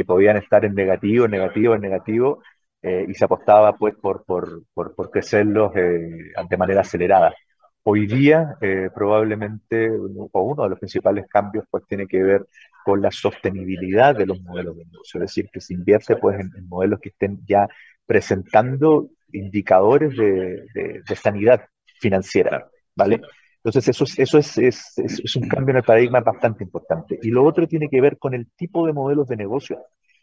podían 0.07 0.37
estar 0.37 0.65
en 0.65 0.75
negativo, 0.75 1.29
negativo, 1.29 1.75
en 1.75 1.83
negativo, 1.83 2.43
eh, 2.83 3.07
y 3.09 3.15
se 3.15 3.25
apostaba 3.25 3.77
pues 3.77 3.95
por, 3.97 4.25
por, 4.25 4.65
por, 4.73 4.95
por 4.95 5.11
crecerlos 5.11 5.73
de 5.75 6.57
manera 6.57 6.81
acelerada. 6.83 7.35
Hoy 7.83 8.07
día 8.07 8.57
probablemente 8.95 9.91
uno 9.91 10.63
de 10.65 10.71
los 10.71 10.79
principales 10.79 11.27
cambios 11.29 11.67
pues 11.71 11.85
tiene 11.87 12.07
que 12.07 12.23
ver 12.23 12.47
con 12.85 13.03
la 13.03 13.11
sostenibilidad 13.11 14.17
de 14.17 14.27
los 14.27 14.41
modelos 14.41 14.77
de 14.77 14.87
negocio, 14.87 15.21
es 15.21 15.31
decir, 15.31 15.51
que 15.53 15.61
se 15.61 15.75
invierte 15.75 16.17
pues 16.17 16.41
en, 16.41 16.51
modelos 16.69 17.01
que 17.01 17.11
estén 17.11 17.41
ya 17.47 17.69
presentando 18.07 19.11
indicadores 19.33 20.17
de, 20.17 20.65
de 21.07 21.17
sanidad 21.17 21.67
financiera, 22.05 22.69
¿vale? 22.95 23.21
Entonces, 23.57 23.89
eso, 23.89 24.05
es, 24.05 24.19
eso 24.19 24.37
es, 24.37 24.59
es, 24.59 24.99
es, 24.99 25.37
un 25.37 25.49
cambio 25.49 25.73
en 25.73 25.79
el 25.79 25.85
paradigma 25.85 26.21
bastante 26.21 26.65
importante. 26.65 27.19
Y 27.23 27.31
lo 27.31 27.45
otro 27.45 27.67
tiene 27.67 27.89
que 27.89 27.99
ver 28.03 28.19
con 28.19 28.35
el 28.35 28.51
tipo 28.55 28.87
de 28.87 28.93
modelos 28.93 29.27
de 29.27 29.37
negocio 29.37 29.79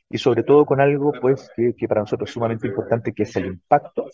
y 0.07 0.19
sobre 0.19 0.43
todo 0.43 0.63
con 0.63 0.79
algo 0.79 1.11
pues, 1.19 1.49
que, 1.55 1.73
que 1.75 1.87
para 1.87 2.01
nosotros 2.01 2.29
es 2.29 2.33
sumamente 2.35 2.67
importante, 2.67 3.13
que 3.13 3.23
es 3.23 3.35
el 3.35 3.47
impacto 3.47 4.05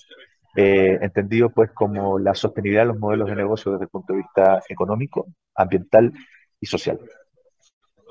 eh, 0.56 0.98
entendido 1.02 1.50
pues 1.50 1.72
como 1.72 2.18
la 2.18 2.34
sostenibilidad 2.34 2.84
de 2.84 2.94
los 2.94 3.00
modelos 3.00 3.30
de 3.30 3.36
negocio 3.36 3.74
desde 3.74 3.84
el 3.84 3.90
punto 3.90 4.14
de 4.14 4.20
vista 4.20 4.62
económico, 4.70 5.28
ambiental 5.54 6.14
y 6.62 6.66
social. 6.66 6.98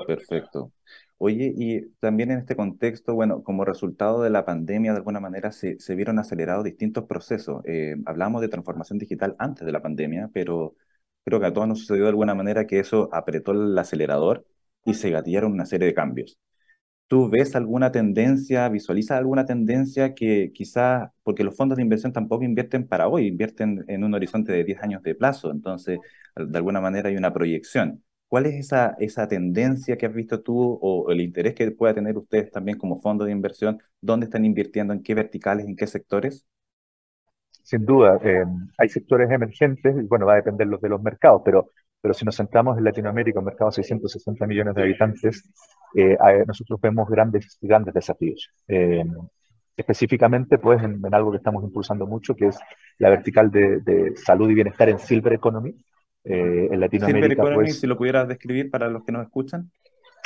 Perfecto. 0.07 0.71
Oye, 1.19 1.53
y 1.57 1.81
también 1.99 2.31
en 2.31 2.39
este 2.41 2.57
contexto, 2.57 3.15
bueno, 3.15 3.43
como 3.43 3.65
resultado 3.65 4.23
de 4.23 4.29
la 4.31 4.45
pandemia, 4.45 4.93
de 4.93 4.99
alguna 4.99 5.19
manera 5.21 5.51
se, 5.51 5.79
se 5.81 5.95
vieron 5.95 6.19
acelerados 6.19 6.65
distintos 6.65 7.05
procesos. 7.05 7.63
Eh, 7.65 7.97
hablamos 8.05 8.43
de 8.43 8.49
transformación 8.49 8.99
digital 8.99 9.35
antes 9.39 9.65
de 9.65 9.73
la 9.73 9.81
pandemia, 9.83 10.31
pero 10.35 10.77
creo 11.25 11.41
que 11.41 11.47
a 11.47 11.53
todos 11.55 11.69
nos 11.69 11.81
sucedió 11.81 12.03
de 12.05 12.11
alguna 12.11 12.35
manera 12.35 12.67
que 12.67 12.81
eso 12.81 13.09
apretó 13.13 13.53
el 13.53 13.77
acelerador 13.79 14.47
y 14.85 14.93
se 14.95 15.11
gatillaron 15.11 15.53
una 15.53 15.65
serie 15.65 15.87
de 15.87 15.95
cambios. 15.95 16.39
¿Tú 17.09 17.31
ves 17.31 17.57
alguna 17.57 17.93
tendencia, 17.93 18.69
visualizas 18.69 19.19
alguna 19.19 19.47
tendencia 19.47 20.15
que 20.15 20.53
quizás, 20.55 21.11
porque 21.25 21.45
los 21.45 21.57
fondos 21.57 21.77
de 21.77 21.83
inversión 21.83 22.13
tampoco 22.13 22.45
invierten 22.45 22.89
para 22.89 23.09
hoy, 23.09 23.29
invierten 23.29 23.85
en 23.89 24.05
un 24.05 24.15
horizonte 24.15 24.53
de 24.53 24.65
10 24.65 24.83
años 24.83 25.03
de 25.05 25.15
plazo, 25.17 25.51
entonces 25.53 26.01
de 26.37 26.59
alguna 26.59 26.81
manera 26.83 27.11
hay 27.11 27.17
una 27.17 27.33
proyección. 27.35 28.05
¿Cuál 28.29 28.47
es 28.47 28.55
esa, 28.55 28.97
esa 28.99 29.29
tendencia 29.29 29.97
que 29.97 30.07
has 30.07 30.15
visto 30.15 30.43
tú 30.43 30.79
o 30.83 31.11
el 31.11 31.21
interés 31.21 31.55
que 31.55 31.71
pueda 31.71 31.95
tener 31.95 32.17
ustedes 32.19 32.51
también 32.51 32.79
como 32.79 33.01
fondo 33.01 33.25
de 33.25 33.33
inversión? 33.33 33.81
¿Dónde 34.01 34.27
están 34.27 34.45
invirtiendo? 34.45 34.93
¿En 34.93 35.03
qué 35.03 35.15
verticales? 35.15 35.67
¿En 35.67 35.77
qué 35.77 35.87
sectores? 35.87 36.47
Sin 37.63 37.85
duda, 37.85 38.19
eh, 38.23 38.45
hay 38.79 38.89
sectores 38.89 39.29
emergentes, 39.31 39.97
y 39.97 40.07
bueno, 40.07 40.27
va 40.27 40.35
a 40.35 40.37
depender 40.37 40.69
de 40.69 40.89
los 40.89 41.03
mercados, 41.03 41.43
pero, 41.45 41.73
pero 42.01 42.15
si 42.15 42.25
nos 42.25 42.37
centramos 42.37 42.79
en 42.79 42.85
Latinoamérica, 42.85 43.41
un 43.41 43.45
mercado 43.47 43.71
de 43.71 43.75
660 43.77 44.47
millones 44.47 44.75
de 44.77 44.83
habitantes, 44.83 45.51
eh, 45.97 46.17
nosotros 46.47 46.81
vemos 46.81 47.09
grandes, 47.09 47.59
grandes 47.61 47.93
desafíos. 47.93 48.49
Eh, 48.69 49.05
específicamente, 49.77 50.59
pues, 50.59 50.81
en, 50.83 51.03
algo 51.13 51.33
que 51.33 51.39
estamos 51.39 51.65
impulsando 51.65 52.07
mucho, 52.07 52.37
que 52.37 52.49
es 52.49 52.59
la 52.99 53.11
vertical 53.11 53.51
de, 53.51 53.81
de 53.81 54.17
salud 54.17 54.49
y 54.51 54.55
bienestar 54.55 54.89
en 54.89 55.01
Silver 55.01 55.33
Economy, 55.33 55.75
eh, 56.29 56.69
en 56.73 56.81
Latinoamérica. 56.81 57.43
pues, 57.55 57.81
si 57.81 57.87
lo 57.87 57.97
pudieras 57.97 58.27
describir 58.27 58.71
para 58.71 58.89
los 58.89 59.05
que 59.05 59.13
nos 59.13 59.25
escuchan. 59.25 59.71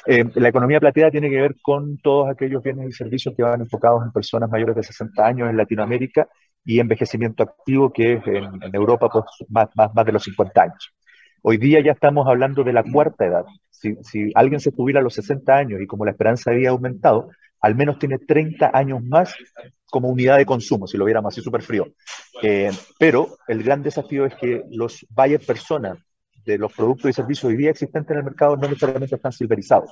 Eh, 0.06 0.24
la 0.34 0.48
economía 0.48 0.80
plateada 0.80 1.10
tiene 1.10 1.28
que 1.28 1.40
ver 1.40 1.56
con 1.60 1.98
todos 1.98 2.30
aquellos 2.30 2.62
bienes 2.62 2.88
y 2.88 2.92
servicios 2.92 3.34
que 3.36 3.42
van 3.42 3.60
enfocados 3.60 4.02
en 4.02 4.10
personas 4.10 4.48
mayores 4.48 4.76
de 4.76 4.82
60 4.82 5.26
años 5.26 5.50
en 5.50 5.58
Latinoamérica 5.58 6.26
y 6.64 6.80
envejecimiento 6.80 7.42
activo 7.42 7.92
que 7.92 8.14
es 8.14 8.26
en, 8.26 8.74
Europa 8.74 9.10
pues, 9.10 9.24
más, 9.50 9.68
más, 9.74 9.94
más 9.94 10.06
de 10.06 10.12
los 10.12 10.22
50 10.22 10.62
años. 10.62 10.94
Hoy 11.42 11.58
día 11.58 11.80
ya 11.82 11.92
estamos 11.92 12.26
hablando 12.26 12.64
de 12.64 12.72
la 12.72 12.82
cuarta 12.82 13.26
edad. 13.26 13.44
Si, 13.68 13.94
si 14.02 14.30
alguien 14.34 14.60
se 14.60 14.70
jubila 14.70 15.00
a 15.00 15.02
los 15.02 15.14
60 15.14 15.54
años 15.54 15.80
y 15.82 15.86
como 15.86 16.06
la 16.06 16.12
esperanza 16.12 16.50
había 16.50 16.70
aumentado, 16.70 17.28
al 17.60 17.74
menos 17.74 17.98
tiene 17.98 18.18
30 18.18 18.70
años 18.72 19.02
más 19.04 19.34
como 19.90 20.08
unidad 20.08 20.38
de 20.38 20.46
consumo, 20.46 20.86
si 20.86 20.96
lo 20.96 21.04
viéramos 21.04 21.32
así 21.32 21.42
súper 21.42 21.62
frío. 21.62 21.88
Eh, 22.42 22.70
pero 22.98 23.36
el 23.48 23.62
gran 23.62 23.82
desafío 23.82 24.24
es 24.24 24.34
que 24.36 24.62
los 24.70 25.06
buyer 25.10 25.44
personas 25.44 25.98
de 26.44 26.58
los 26.58 26.72
productos 26.72 27.10
y 27.10 27.12
servicios 27.12 27.44
hoy 27.44 27.56
día 27.56 27.70
existentes 27.70 28.10
en 28.12 28.18
el 28.18 28.24
mercado 28.24 28.56
no 28.56 28.68
necesariamente 28.68 29.16
están 29.16 29.32
silverizados. 29.32 29.90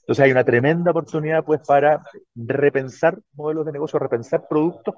Entonces 0.00 0.24
hay 0.24 0.32
una 0.32 0.44
tremenda 0.44 0.90
oportunidad 0.90 1.44
pues 1.44 1.60
para 1.66 2.02
repensar 2.34 3.18
modelos 3.34 3.66
de 3.66 3.72
negocio, 3.72 3.98
repensar 3.98 4.46
productos 4.48 4.94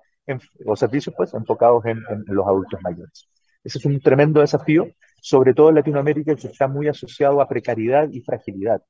o 0.64 0.76
servicios 0.76 1.14
pues 1.16 1.35
enfocados 1.35 1.85
en, 1.87 2.02
los 2.26 2.47
adultos 2.47 2.80
mayores. 2.82 3.28
Ese 3.64 3.78
es 3.78 3.85
un 3.85 4.00
tremendo 4.00 4.40
desafío, 4.40 4.87
sobre 5.21 5.54
todo 5.54 5.68
en 5.68 5.76
Latinoamérica 5.76 6.35
que 6.35 6.47
está 6.47 6.66
muy 6.66 6.88
asociado 6.88 7.40
a 7.40 7.49
precariedad 7.49 8.09
y 8.11 8.21
fragilidad. 8.21 8.82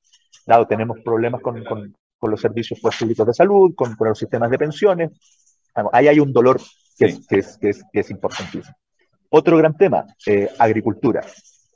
Dado 0.47 0.67
tenemos 0.67 1.01
problemas 1.01 1.41
con, 1.41 1.63
con, 1.65 1.93
los 2.31 2.41
servicios 2.41 2.79
pues, 2.81 2.97
públicos 2.97 3.27
de 3.27 3.35
salud, 3.35 3.75
con 3.75 3.97
los 3.99 4.19
sistemas 4.19 4.49
de 4.49 4.59
pensiones, 4.59 5.11
ahí 5.93 6.09
hay 6.09 6.21
un 6.21 6.33
dolor 6.33 6.61
que, 6.99 7.07
es, 7.07 7.27
que, 7.27 7.39
es, 7.39 7.59
que, 7.59 7.69
es, 7.71 7.83
que 7.93 8.01
es, 8.01 8.11
importantísimo. 8.11 8.75
Otro 9.31 9.57
gran 9.57 9.77
tema, 9.77 10.05
eh, 10.27 10.49
agricultura. 10.59 11.23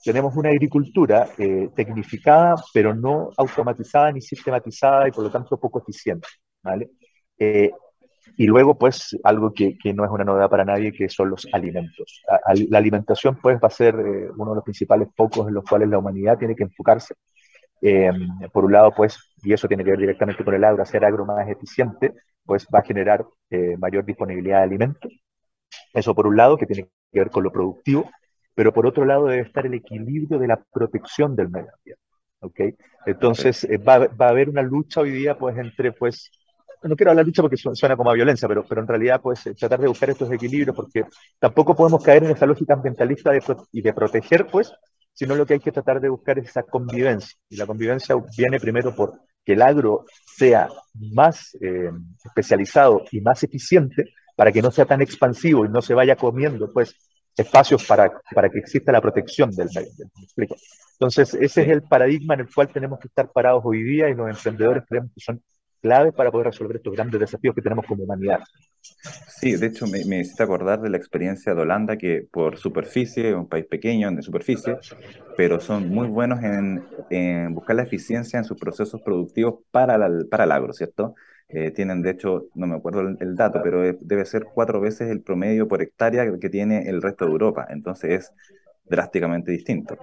Tenemos 0.04 0.36
una 0.36 0.50
agricultura 0.50 1.28
eh, 1.38 1.70
tecnificada, 1.74 2.54
pero 2.72 2.94
no 2.94 3.30
automatizada 3.36 4.12
ni 4.12 4.20
sistematizada 4.20 5.08
y 5.08 5.10
por 5.10 5.24
lo 5.24 5.30
tanto 5.30 5.58
poco 5.58 5.80
eficiente. 5.80 6.28
¿vale? 6.62 6.90
Eh, 7.38 7.70
y 8.36 8.46
luego, 8.46 8.76
pues, 8.76 9.16
algo 9.24 9.52
que, 9.52 9.78
que, 9.78 9.94
no 9.94 10.04
es 10.04 10.10
una 10.10 10.24
novedad 10.24 10.50
para 10.50 10.64
nadie, 10.64 10.92
que 10.92 11.08
son 11.08 11.30
los 11.30 11.46
alimentos. 11.52 12.22
La, 12.68 12.78
alimentación, 12.78 13.38
pues, 13.40 13.56
va 13.56 13.68
a 13.68 13.70
ser 13.70 13.94
eh, 13.94 14.30
uno 14.36 14.50
de 14.50 14.56
los 14.56 14.64
principales 14.64 15.08
focos 15.16 15.48
en 15.48 15.54
los 15.54 15.64
cuales 15.64 15.88
la 15.88 15.98
humanidad 15.98 16.36
tiene 16.36 16.54
que 16.54 16.64
enfocarse. 16.64 17.14
Eh, 17.80 18.10
por 18.52 18.64
un 18.64 18.72
lado, 18.72 18.92
pues, 18.94 19.18
y 19.42 19.52
eso 19.52 19.68
tiene 19.68 19.84
que 19.84 19.90
ver 19.90 20.00
directamente 20.00 20.44
con 20.44 20.54
el 20.54 20.64
agro, 20.64 20.82
hacer 20.82 21.04
agro 21.04 21.24
más 21.24 21.48
eficiente, 21.48 22.12
pues 22.46 22.66
va 22.74 22.80
a 22.80 22.84
generar 22.84 23.26
eh, 23.50 23.76
mayor 23.78 24.04
disponibilidad 24.04 24.58
de 24.58 24.64
alimentos. 24.64 25.12
Eso 25.92 26.14
por 26.14 26.26
un 26.26 26.36
lado, 26.36 26.56
que 26.56 26.66
tiene 26.66 26.88
que 27.12 27.18
ver 27.18 27.30
con 27.30 27.44
lo 27.44 27.50
productivo, 27.50 28.10
pero 28.54 28.72
por 28.72 28.86
otro 28.86 29.04
lado 29.04 29.26
debe 29.26 29.42
estar 29.42 29.66
el 29.66 29.74
equilibrio 29.74 30.38
de 30.38 30.48
la 30.48 30.62
protección 30.72 31.36
del 31.36 31.50
medio 31.50 31.70
ambiente. 31.74 32.02
¿okay? 32.40 32.74
Entonces 33.06 33.64
eh, 33.64 33.78
va, 33.78 34.06
va, 34.06 34.26
a 34.26 34.30
haber 34.30 34.48
una 34.48 34.62
lucha 34.62 35.00
hoy 35.00 35.10
día 35.10 35.36
pues 35.36 35.56
entre 35.58 35.92
pues 35.92 36.30
no 36.82 36.94
quiero 36.94 37.10
hablar 37.10 37.24
de 37.24 37.30
lucha 37.30 37.42
porque 37.42 37.56
suena 37.56 37.96
como 37.96 38.10
a 38.10 38.14
violencia, 38.14 38.46
pero, 38.46 38.64
pero 38.68 38.80
en 38.80 38.86
realidad 38.86 39.20
pues 39.20 39.42
tratar 39.58 39.80
de 39.80 39.88
buscar 39.88 40.10
estos 40.10 40.30
equilibrios 40.30 40.76
porque 40.76 41.04
tampoco 41.38 41.74
podemos 41.74 42.02
caer 42.02 42.24
en 42.24 42.30
esa 42.30 42.46
lógica 42.46 42.74
ambientalista 42.74 43.32
de, 43.32 43.42
y 43.72 43.82
de 43.82 43.92
proteger 43.92 44.46
pues 44.46 44.72
sino 45.16 45.34
lo 45.34 45.46
que 45.46 45.54
hay 45.54 45.60
que 45.60 45.72
tratar 45.72 45.98
de 45.98 46.10
buscar 46.10 46.38
es 46.38 46.50
esa 46.50 46.62
convivencia. 46.62 47.38
Y 47.48 47.56
la 47.56 47.66
convivencia 47.66 48.14
viene 48.36 48.60
primero 48.60 48.94
por 48.94 49.18
que 49.46 49.52
el 49.52 49.62
agro 49.62 50.04
sea 50.36 50.68
más 50.94 51.56
eh, 51.60 51.90
especializado 52.24 53.04
y 53.12 53.20
más 53.20 53.42
eficiente 53.44 54.12
para 54.34 54.50
que 54.50 54.60
no 54.60 54.70
sea 54.72 54.84
tan 54.84 55.00
expansivo 55.00 55.64
y 55.64 55.68
no 55.68 55.80
se 55.80 55.94
vaya 55.94 56.16
comiendo 56.16 56.70
pues 56.72 56.94
espacios 57.36 57.86
para, 57.86 58.10
para 58.34 58.50
que 58.50 58.58
exista 58.58 58.90
la 58.90 59.00
protección 59.00 59.50
del 59.52 59.68
medio? 59.74 60.56
Entonces, 60.92 61.34
ese 61.34 61.62
es 61.62 61.68
el 61.68 61.82
paradigma 61.82 62.34
en 62.34 62.40
el 62.40 62.52
cual 62.52 62.68
tenemos 62.68 62.98
que 62.98 63.08
estar 63.08 63.30
parados 63.30 63.62
hoy 63.64 63.82
día 63.82 64.08
y 64.08 64.14
los 64.14 64.28
emprendedores 64.28 64.82
creemos 64.88 65.12
que 65.14 65.20
son 65.20 65.42
clave 65.86 66.12
para 66.12 66.30
poder 66.30 66.46
resolver 66.48 66.76
estos 66.76 66.92
grandes 66.94 67.20
desafíos 67.20 67.54
que 67.54 67.62
tenemos 67.62 67.86
como 67.86 68.04
humanidad. 68.04 68.40
Sí, 69.26 69.56
de 69.56 69.66
hecho 69.66 69.86
me, 69.86 70.04
me 70.04 70.20
hiciste 70.20 70.42
acordar 70.42 70.80
de 70.80 70.90
la 70.90 70.96
experiencia 70.96 71.54
de 71.54 71.60
Holanda, 71.62 71.96
que 71.98 72.26
por 72.30 72.56
superficie, 72.58 73.34
un 73.34 73.48
país 73.48 73.66
pequeño 73.66 74.10
de 74.10 74.22
superficie, 74.22 74.78
pero 75.36 75.60
son 75.60 75.88
muy 75.88 76.08
buenos 76.08 76.42
en, 76.42 76.84
en 77.10 77.54
buscar 77.54 77.76
la 77.76 77.82
eficiencia 77.82 78.38
en 78.38 78.44
sus 78.44 78.58
procesos 78.58 79.00
productivos 79.02 79.60
para, 79.70 79.98
la, 79.98 80.10
para 80.30 80.44
el 80.44 80.52
agro, 80.52 80.72
¿cierto? 80.72 81.14
Eh, 81.48 81.70
tienen, 81.72 82.02
de 82.02 82.10
hecho, 82.10 82.46
no 82.54 82.66
me 82.66 82.76
acuerdo 82.76 83.00
el, 83.02 83.16
el 83.20 83.36
dato, 83.36 83.60
pero 83.62 83.82
debe 84.00 84.24
ser 84.24 84.44
cuatro 84.52 84.80
veces 84.80 85.10
el 85.10 85.22
promedio 85.22 85.68
por 85.68 85.82
hectárea 85.82 86.26
que 86.40 86.48
tiene 86.50 86.88
el 86.88 87.02
resto 87.02 87.24
de 87.26 87.32
Europa, 87.32 87.66
entonces 87.70 88.10
es 88.12 88.32
drásticamente 88.84 89.52
distinto. 89.52 89.96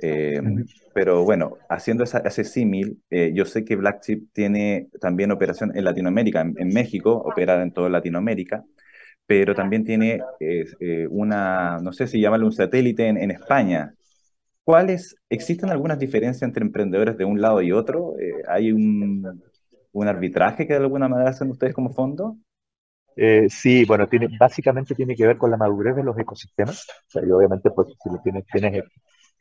Eh, 0.00 0.40
pero 0.94 1.24
bueno, 1.24 1.58
haciendo 1.68 2.04
ese 2.04 2.44
símil, 2.44 3.02
eh, 3.10 3.32
yo 3.34 3.44
sé 3.44 3.64
que 3.64 3.76
Black 3.76 4.00
Chip 4.02 4.32
tiene 4.32 4.88
también 5.00 5.30
operación 5.30 5.76
en 5.76 5.84
Latinoamérica, 5.84 6.40
en, 6.40 6.68
México, 6.68 7.12
opera 7.12 7.62
en 7.62 7.72
toda 7.72 7.88
Latinoamérica, 7.88 8.64
pero 9.26 9.54
también 9.54 9.84
tiene 9.84 10.20
eh, 10.40 11.06
una, 11.10 11.78
no 11.80 11.92
sé 11.92 12.06
si 12.06 12.20
llamarlo 12.20 12.46
un 12.46 12.52
satélite 12.52 13.08
en, 13.08 13.30
España. 13.30 13.94
¿Cuáles, 14.64 15.16
existen 15.30 15.70
algunas 15.70 15.98
diferencias 15.98 16.42
entre 16.42 16.64
emprendedores 16.64 17.16
de 17.16 17.24
un 17.24 17.40
lado 17.40 17.62
y 17.62 17.72
otro? 17.72 18.14
¿Hay 18.48 18.72
un, 18.72 19.42
un 19.92 20.08
arbitraje 20.08 20.66
que 20.66 20.74
de 20.74 20.80
alguna 20.80 21.08
manera 21.08 21.30
hacen 21.30 21.50
ustedes 21.50 21.74
como 21.74 21.90
fondo? 21.90 22.36
Eh, 23.16 23.48
sí, 23.48 23.86
bueno, 23.86 24.06
tiene, 24.06 24.28
básicamente 24.38 24.94
tiene 24.94 25.16
que 25.16 25.26
ver 25.26 25.38
con 25.38 25.50
la 25.50 25.56
madurez 25.56 25.96
de 25.96 26.04
los 26.04 26.18
ecosistemas. 26.18 26.86
O 26.88 27.10
sea, 27.10 27.22
y 27.26 27.30
obviamente, 27.30 27.70
pues, 27.70 27.88
si 27.88 28.22
tienes, 28.22 28.44
tienes 28.52 28.84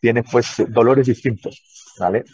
tienes 0.05 0.25
pues 0.31 0.63
dolores 0.69 1.07
distintos, 1.07 1.63
¿vale? 1.97 2.25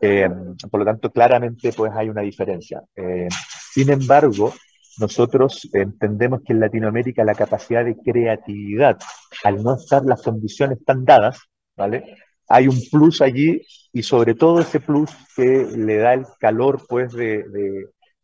Eh, 0.00 0.28
por 0.68 0.80
lo 0.80 0.84
tanto, 0.84 1.12
claramente 1.12 1.72
pues 1.72 1.92
hay 1.94 2.08
una 2.08 2.22
diferencia. 2.22 2.82
Eh, 2.96 3.28
sin 3.72 3.88
embargo, 3.88 4.52
nosotros 4.98 5.70
entendemos 5.72 6.40
que 6.44 6.54
en 6.54 6.58
Latinoamérica 6.58 7.22
la 7.22 7.36
capacidad 7.36 7.84
de 7.84 7.96
creatividad, 7.96 8.98
al 9.44 9.62
no 9.62 9.76
estar 9.76 10.04
las 10.04 10.22
condiciones 10.22 10.84
tan 10.84 11.04
dadas, 11.04 11.38
¿vale? 11.76 12.16
Hay 12.48 12.66
un 12.66 12.80
plus 12.90 13.20
allí 13.22 13.62
y 13.92 14.02
sobre 14.02 14.34
todo 14.34 14.58
ese 14.60 14.80
plus 14.80 15.12
que 15.36 15.68
le 15.76 15.98
da 15.98 16.14
el 16.14 16.26
calor 16.40 16.84
pues 16.88 17.12
de, 17.12 17.44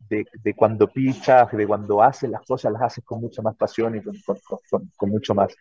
de, 0.08 0.25
de, 0.42 0.54
cuando 0.54 0.88
pichas, 0.88 1.52
de 1.52 1.64
cuando 1.64 2.02
haces 2.02 2.28
las 2.28 2.44
cosas, 2.44 2.72
las 2.72 2.82
haces 2.82 3.04
con 3.04 3.20
mucha 3.20 3.40
más 3.40 3.54
pasión 3.54 3.94
y 3.94 4.02
con, 4.02 4.16
con, 4.68 4.90
con 4.96 5.10
mucho 5.10 5.32
más, 5.32 5.54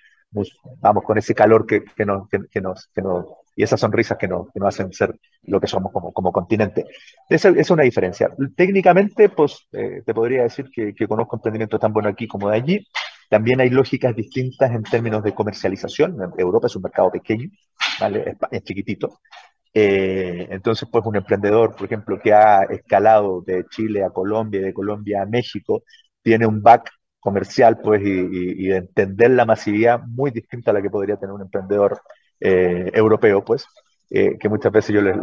vamos, 0.79 1.03
con 1.03 1.17
ese 1.17 1.33
calor 1.33 1.65
que, 1.65 1.83
que, 1.83 2.05
nos, 2.05 2.27
que, 2.29 2.61
nos, 2.61 2.87
que 2.93 3.01
nos, 3.01 3.25
y 3.55 3.63
esas 3.63 3.79
sonrisas 3.79 4.17
que 4.17 4.27
nos, 4.27 4.51
que 4.51 4.59
nos 4.59 4.69
hacen 4.69 4.91
ser 4.91 5.15
lo 5.43 5.59
que 5.59 5.67
somos 5.67 5.91
como, 5.91 6.11
como 6.11 6.31
continente. 6.31 6.85
Esa 7.29 7.49
es 7.49 7.69
una 7.69 7.83
diferencia. 7.83 8.29
Técnicamente, 8.55 9.29
pues 9.29 9.67
eh, 9.71 10.01
te 10.05 10.13
podría 10.13 10.43
decir 10.43 10.69
que, 10.73 10.93
que 10.93 11.07
conozco 11.07 11.37
emprendimientos 11.37 11.79
tan 11.79 11.93
buenos 11.93 12.13
aquí 12.13 12.27
como 12.27 12.49
de 12.49 12.57
allí. 12.57 12.87
También 13.29 13.59
hay 13.59 13.69
lógicas 13.69 14.15
distintas 14.15 14.71
en 14.71 14.83
términos 14.83 15.23
de 15.23 15.33
comercialización. 15.33 16.17
Europa 16.37 16.67
es 16.67 16.75
un 16.75 16.83
mercado 16.83 17.11
pequeño, 17.11 17.49
¿vale? 17.99 18.37
es, 18.51 18.63
chiquitito. 18.63 19.19
Eh, 19.73 20.47
entonces, 20.51 20.87
pues 20.91 21.05
un 21.05 21.15
emprendedor, 21.15 21.75
por 21.75 21.85
ejemplo, 21.85 22.19
que 22.19 22.33
ha 22.33 22.63
escalado 22.63 23.41
de 23.41 23.65
Chile 23.69 24.03
a 24.03 24.09
Colombia 24.09 24.61
y 24.61 24.63
de 24.63 24.73
Colombia 24.73 25.23
a 25.23 25.25
México, 25.25 25.83
tiene 26.21 26.45
un 26.45 26.61
back 26.61 26.91
comercial 27.25 27.79
pues, 27.83 28.01
y, 28.05 28.67
de 28.67 28.77
entender 28.77 29.31
la 29.31 29.45
masividad 29.45 29.99
muy 29.99 30.29
distinta 30.29 30.69
a 30.69 30.75
la 30.75 30.81
que 30.81 30.91
podría 30.91 31.17
tener 31.17 31.33
un 31.33 31.41
emprendedor 31.41 31.99
eh, 32.39 32.91
europeo, 32.93 33.43
pues, 33.43 33.65
eh, 34.11 34.37
que 34.39 34.47
muchas 34.47 34.71
veces 34.71 34.93
yo 34.93 35.01
les, 35.01 35.15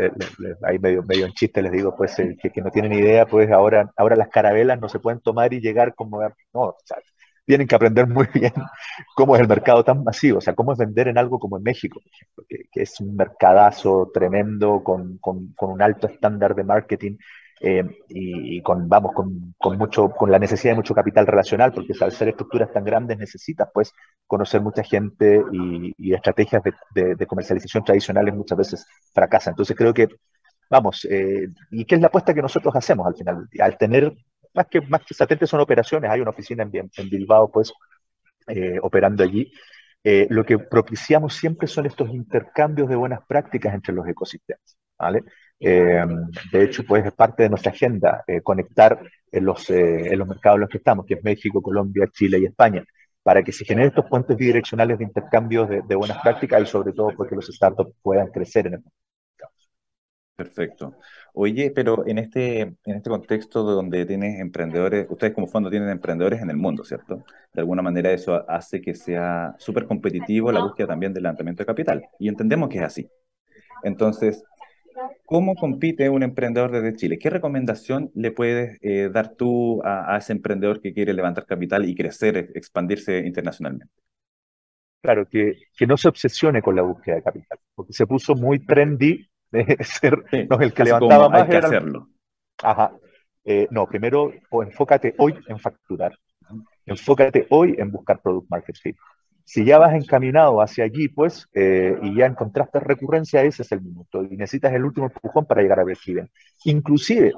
ahí 0.64 0.80
medio, 0.80 1.04
medio 1.04 1.26
en 1.26 1.32
chiste 1.32 1.62
les 1.62 1.70
digo, 1.70 1.94
pues, 1.96 2.16
que, 2.16 2.50
que, 2.50 2.60
no 2.60 2.70
tienen 2.70 2.92
idea, 2.92 3.24
pues 3.26 3.52
ahora, 3.52 3.88
ahora 3.96 4.16
las 4.16 4.28
carabelas 4.30 4.80
no 4.80 4.88
se 4.88 4.98
pueden 4.98 5.20
tomar 5.20 5.54
y 5.54 5.60
llegar 5.60 5.94
como, 5.94 6.20
no, 6.52 6.74
sea, 6.84 6.98
tienen 7.46 7.68
que 7.68 7.76
aprender 7.76 8.08
muy 8.08 8.26
bien 8.34 8.52
cómo 9.14 9.36
es 9.36 9.42
el 9.42 9.48
mercado 9.48 9.84
tan 9.84 10.02
masivo, 10.02 10.38
o 10.38 10.40
sea, 10.40 10.54
cómo 10.54 10.72
es 10.72 10.78
vender 10.78 11.06
en 11.06 11.18
algo 11.18 11.38
como 11.38 11.56
en 11.56 11.62
México, 11.62 12.00
ejemplo, 12.04 12.44
que, 12.48 12.82
es 12.82 13.00
un 13.00 13.14
mercadazo 13.14 14.10
tremendo 14.12 14.82
con, 14.82 15.18
con, 15.18 15.52
con, 15.54 15.70
un 15.70 15.82
alto 15.82 16.08
estándar 16.08 16.56
de 16.56 16.64
marketing 16.64 17.16
eh, 17.64 17.84
y, 18.08 18.60
con, 18.60 18.88
vamos, 18.88 19.12
con, 19.14 19.54
con, 19.56 19.78
mucho, 19.78 20.10
con 20.10 20.32
la 20.32 20.38
necesidad 20.40 20.72
de 20.72 20.78
mucho 20.78 20.94
capital 20.94 21.28
relacional, 21.28 21.72
porque 21.72 21.92
al 22.00 22.10
ser 22.10 22.28
estructuras 22.30 22.72
tan 22.72 22.84
grandes 22.84 23.16
necesitas, 23.16 23.68
pues, 23.72 23.92
conocer 24.26 24.60
mucha 24.60 24.82
gente 24.82 25.40
y, 25.52 26.12
estrategias 26.12 26.60
de, 26.92 27.26
comercialización 27.26 27.84
tradicionales 27.84 28.34
muchas 28.34 28.58
veces 28.58 28.86
fracasan. 29.14 29.52
Entonces 29.52 29.76
creo 29.76 29.94
que, 29.94 30.08
vamos, 30.68 31.06
eh, 31.08 31.48
¿y 31.70 31.84
qué 31.84 31.94
es 31.94 32.00
la 32.00 32.08
apuesta 32.08 32.34
que 32.34 32.42
nosotros 32.42 32.74
hacemos 32.74 33.06
al 33.06 33.14
final? 33.14 33.48
Al 33.60 33.78
tener, 33.78 34.12
más 34.54 34.66
que, 34.66 34.80
más 34.80 35.04
que 35.04 35.14
satentes 35.14 35.48
son 35.48 35.60
operaciones, 35.60 36.10
hay 36.10 36.20
una 36.20 36.30
oficina 36.30 36.64
en, 36.64 36.90
en 36.96 37.10
Bilbao, 37.10 37.48
pues, 37.52 37.72
eh, 38.48 38.78
operando 38.82 39.22
allí. 39.22 39.52
lo 40.30 40.44
que 40.44 40.58
propiciamos 40.58 41.34
siempre 41.34 41.68
son 41.68 41.86
estos 41.86 42.10
intercambios 42.10 42.88
de 42.88 42.96
buenas 42.96 43.20
prácticas 43.26 43.74
entre 43.74 43.94
los 43.94 44.06
ecosistemas. 44.08 44.81
¿Vale? 45.02 45.24
Eh, 45.60 46.04
de 46.52 46.64
hecho, 46.64 46.82
pues 46.84 47.04
es 47.06 47.12
parte 47.12 47.44
de 47.44 47.48
nuestra 47.48 47.72
agenda 47.72 48.24
eh, 48.26 48.40
conectar 48.42 49.00
en 49.30 49.44
los, 49.44 49.70
eh, 49.70 50.12
en 50.12 50.18
los 50.18 50.28
mercados 50.28 50.56
en 50.56 50.60
los 50.62 50.70
que 50.70 50.78
estamos, 50.78 51.06
que 51.06 51.14
es 51.14 51.24
México, 51.24 51.62
Colombia, 51.62 52.08
Chile 52.12 52.38
y 52.40 52.46
España, 52.46 52.84
para 53.22 53.42
que 53.42 53.52
se 53.52 53.64
generen 53.64 53.90
estos 53.90 54.06
puentes 54.06 54.36
bidireccionales 54.36 54.98
de 54.98 55.04
intercambio 55.04 55.66
de, 55.66 55.94
buenas 55.94 56.18
prácticas 56.22 56.62
y 56.62 56.66
sobre 56.66 56.92
todo 56.92 57.10
porque 57.16 57.36
los 57.36 57.46
startups 57.46 57.94
puedan 58.02 58.28
crecer 58.28 58.66
en 58.66 58.74
el 58.74 58.78
mundo. 58.80 58.92
Perfecto. 60.34 60.96
Oye, 61.34 61.70
pero 61.70 62.04
en 62.06 62.18
este, 62.18 62.60
en 62.62 62.76
este 62.84 63.10
contexto 63.10 63.62
donde 63.62 64.04
tienes 64.06 64.40
emprendedores, 64.40 65.06
ustedes 65.08 65.34
como 65.34 65.46
fondo 65.46 65.70
tienen 65.70 65.90
emprendedores 65.90 66.42
en 66.42 66.50
el 66.50 66.56
mundo, 66.56 66.84
¿cierto? 66.84 67.22
De 67.52 67.60
alguna 67.60 67.82
manera 67.82 68.10
eso 68.10 68.44
hace 68.50 68.80
que 68.80 68.94
sea 68.94 69.54
súper 69.58 69.86
competitivo 69.86 70.50
la 70.50 70.64
búsqueda 70.64 70.88
también 70.88 71.12
del 71.12 71.22
levantamiento 71.22 71.62
de 71.62 71.66
capital. 71.66 72.08
Y 72.18 72.28
entendemos 72.28 72.68
que 72.68 72.78
es 72.78 72.84
así. 72.84 73.08
Entonces, 73.82 74.44
¿Cómo 75.24 75.54
compite 75.54 76.08
un 76.08 76.22
emprendedor 76.22 76.70
desde 76.70 76.96
Chile? 76.96 77.18
¿Qué 77.18 77.30
recomendación 77.30 78.10
le 78.14 78.30
puedes 78.30 78.78
eh, 78.82 79.10
dar 79.12 79.34
tú 79.34 79.82
a, 79.84 80.16
ese 80.16 80.32
emprendedor 80.32 80.80
que 80.80 80.92
quiere 80.92 81.12
levantar 81.12 81.46
capital 81.46 81.88
y 81.88 81.94
crecer, 81.94 82.50
expandirse 82.54 83.18
internacionalmente? 83.18 83.92
Claro, 85.02 85.26
que, 85.26 85.54
que 85.76 85.86
no 85.86 85.96
se 85.96 86.08
obsesione 86.08 86.62
con 86.62 86.76
la 86.76 86.82
búsqueda 86.82 87.16
de 87.16 87.22
capital, 87.22 87.58
porque 87.74 87.92
se 87.92 88.06
puso 88.06 88.34
muy 88.34 88.60
trendy 88.60 89.26
de 89.50 89.76
ser 89.84 90.22
no, 90.48 90.60
el 90.60 90.72
que 90.72 90.84
levantaba 90.84 91.28
más. 91.28 91.42
Hay 91.42 91.48
que 91.48 91.56
hacerlo. 91.56 92.08
Ajá. 92.62 92.92
Eh, 93.44 93.66
no, 93.70 93.86
primero 93.86 94.32
enfócate 94.52 95.14
hoy 95.18 95.34
en 95.48 95.58
facturar. 95.58 96.16
Enfócate 96.86 97.46
hoy 97.50 97.74
en 97.78 97.90
buscar 97.90 98.20
product 98.20 98.48
market 98.50 98.76
fit. 98.76 98.96
Si 99.44 99.64
ya 99.64 99.78
vas 99.78 99.94
encaminado 99.94 100.60
hacia 100.60 100.84
allí, 100.84 101.08
pues, 101.08 101.48
eh, 101.54 101.98
y 102.02 102.16
ya 102.16 102.26
encontraste 102.26 102.80
recurrencia, 102.80 103.42
ese 103.42 103.62
es 103.62 103.72
el 103.72 103.82
minuto. 103.82 104.22
Y 104.22 104.36
necesitas 104.36 104.72
el 104.72 104.84
último 104.84 105.06
empujón 105.06 105.46
para 105.46 105.62
llegar 105.62 105.80
a 105.80 105.84
break-even. 105.84 106.30
Inclusive, 106.64 107.32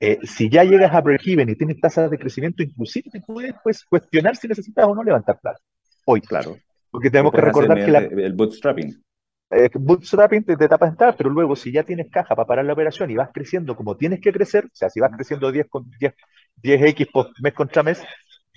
eh, 0.00 0.18
si 0.24 0.50
ya 0.50 0.64
llegas 0.64 0.92
a 0.92 1.00
break-even 1.00 1.48
y 1.48 1.54
tienes 1.54 1.80
tasas 1.80 2.10
de 2.10 2.18
crecimiento, 2.18 2.62
inclusive 2.62 3.10
te 3.10 3.20
puedes 3.20 3.54
pues, 3.62 3.84
cuestionar 3.84 4.36
si 4.36 4.48
necesitas 4.48 4.86
o 4.86 4.94
no 4.94 5.02
levantar 5.02 5.38
plata. 5.40 5.60
Hoy, 6.04 6.20
claro. 6.20 6.56
Porque 6.90 7.10
tenemos 7.10 7.32
que 7.32 7.40
recordar 7.40 7.76
que 7.76 8.24
el 8.24 8.34
bootstrapping. 8.34 9.02
Eh, 9.50 9.70
bootstrapping 9.72 10.44
te, 10.44 10.56
te 10.56 10.68
tapas 10.68 10.90
entrar, 10.90 11.16
pero 11.16 11.30
luego 11.30 11.54
si 11.54 11.70
ya 11.70 11.82
tienes 11.82 12.10
caja 12.10 12.34
para 12.34 12.46
parar 12.46 12.64
la 12.64 12.72
operación 12.72 13.10
y 13.10 13.16
vas 13.16 13.30
creciendo 13.32 13.76
como 13.76 13.96
tienes 13.96 14.20
que 14.20 14.32
crecer, 14.32 14.64
o 14.64 14.74
sea, 14.74 14.90
si 14.90 15.00
vas 15.00 15.12
creciendo 15.14 15.52
10, 15.52 15.66
con, 15.68 15.88
10, 15.98 16.14
10x 16.62 17.10
por 17.12 17.30
mes 17.40 17.52
contra 17.52 17.82
mes, 17.82 18.02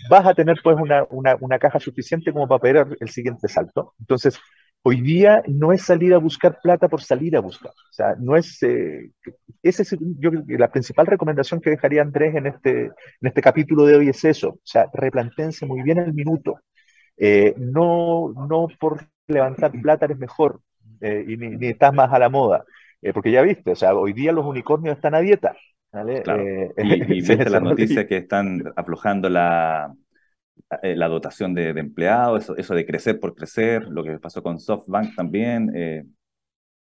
vas 0.10 0.26
a 0.26 0.34
tener 0.34 0.58
pues 0.64 0.78
una, 0.78 1.06
una, 1.10 1.36
una, 1.40 1.60
caja 1.60 1.80
suficiente 1.80 2.32
como 2.32 2.48
para 2.48 2.60
poder 2.60 2.98
el 3.00 3.10
siguiente 3.10 3.48
salto. 3.48 3.94
Entonces, 4.00 4.40
hoy 4.84 5.02
día 5.02 5.44
no 5.48 5.74
es 5.74 5.82
salir 5.84 6.14
a 6.14 6.18
buscar 6.20 6.60
plata 6.62 6.88
por 6.88 7.02
salir 7.02 7.36
a 7.36 7.42
buscar. 7.42 7.72
O 7.72 7.94
sea, 7.94 8.16
no 8.20 8.36
es... 8.36 8.62
Eh, 8.64 9.12
ese 9.64 9.84
es, 9.84 9.96
yo 10.20 10.32
la 10.48 10.72
principal 10.72 11.08
recomendación 11.08 11.62
que 11.62 11.72
dejaría 11.72 12.02
Andrés 12.02 12.36
en 12.36 12.48
este, 12.48 12.86
en 12.86 12.92
este 13.22 13.42
capítulo 13.42 13.86
de 13.86 13.98
hoy 13.98 14.10
es 14.10 14.24
eso. 14.24 14.50
O 14.50 14.62
sea, 14.64 14.88
replantense 14.94 15.66
muy 15.66 15.82
bien 15.82 15.98
el 15.98 16.14
minuto. 16.14 16.60
Eh, 17.18 17.56
no, 17.58 18.34
no 18.48 18.68
por 18.80 19.08
levantar 19.28 19.72
plata 19.82 20.06
eres 20.06 20.20
mejor 20.20 20.62
eh, 21.02 21.26
y 21.28 21.36
ni, 21.38 21.50
ni, 21.58 21.68
estás 21.68 21.94
más 21.94 22.14
a 22.14 22.20
la 22.20 22.30
moda. 22.30 22.64
porque 23.14 23.32
ya 23.32 23.42
viste, 23.42 23.72
o 23.72 23.76
sea, 23.76 23.96
hoy 23.96 24.14
día 24.14 24.32
los 24.32 24.46
unicornios 24.46 24.96
están 24.96 25.16
a 25.16 25.20
dieta. 25.20 25.56
Eh, 26.06 26.74
y, 26.78 27.02
viste 27.06 27.50
la 27.50 27.60
noticia 27.60 28.08
que 28.08 28.18
están 28.18 28.64
aflojando 28.76 29.30
la, 29.30 29.94
eh, 30.82 30.96
la 30.96 31.08
dotación 31.08 31.54
de, 31.54 31.70
empleados, 31.70 32.44
eso, 32.44 32.58
eso, 32.58 32.76
de 32.76 32.86
crecer 32.86 33.20
por 33.20 33.34
crecer, 33.36 33.88
lo 33.88 34.04
que 34.04 34.20
pasó 34.20 34.44
con 34.44 34.60
SoftBank 34.60 35.16
también. 35.16 35.72
Eh, 35.76 36.06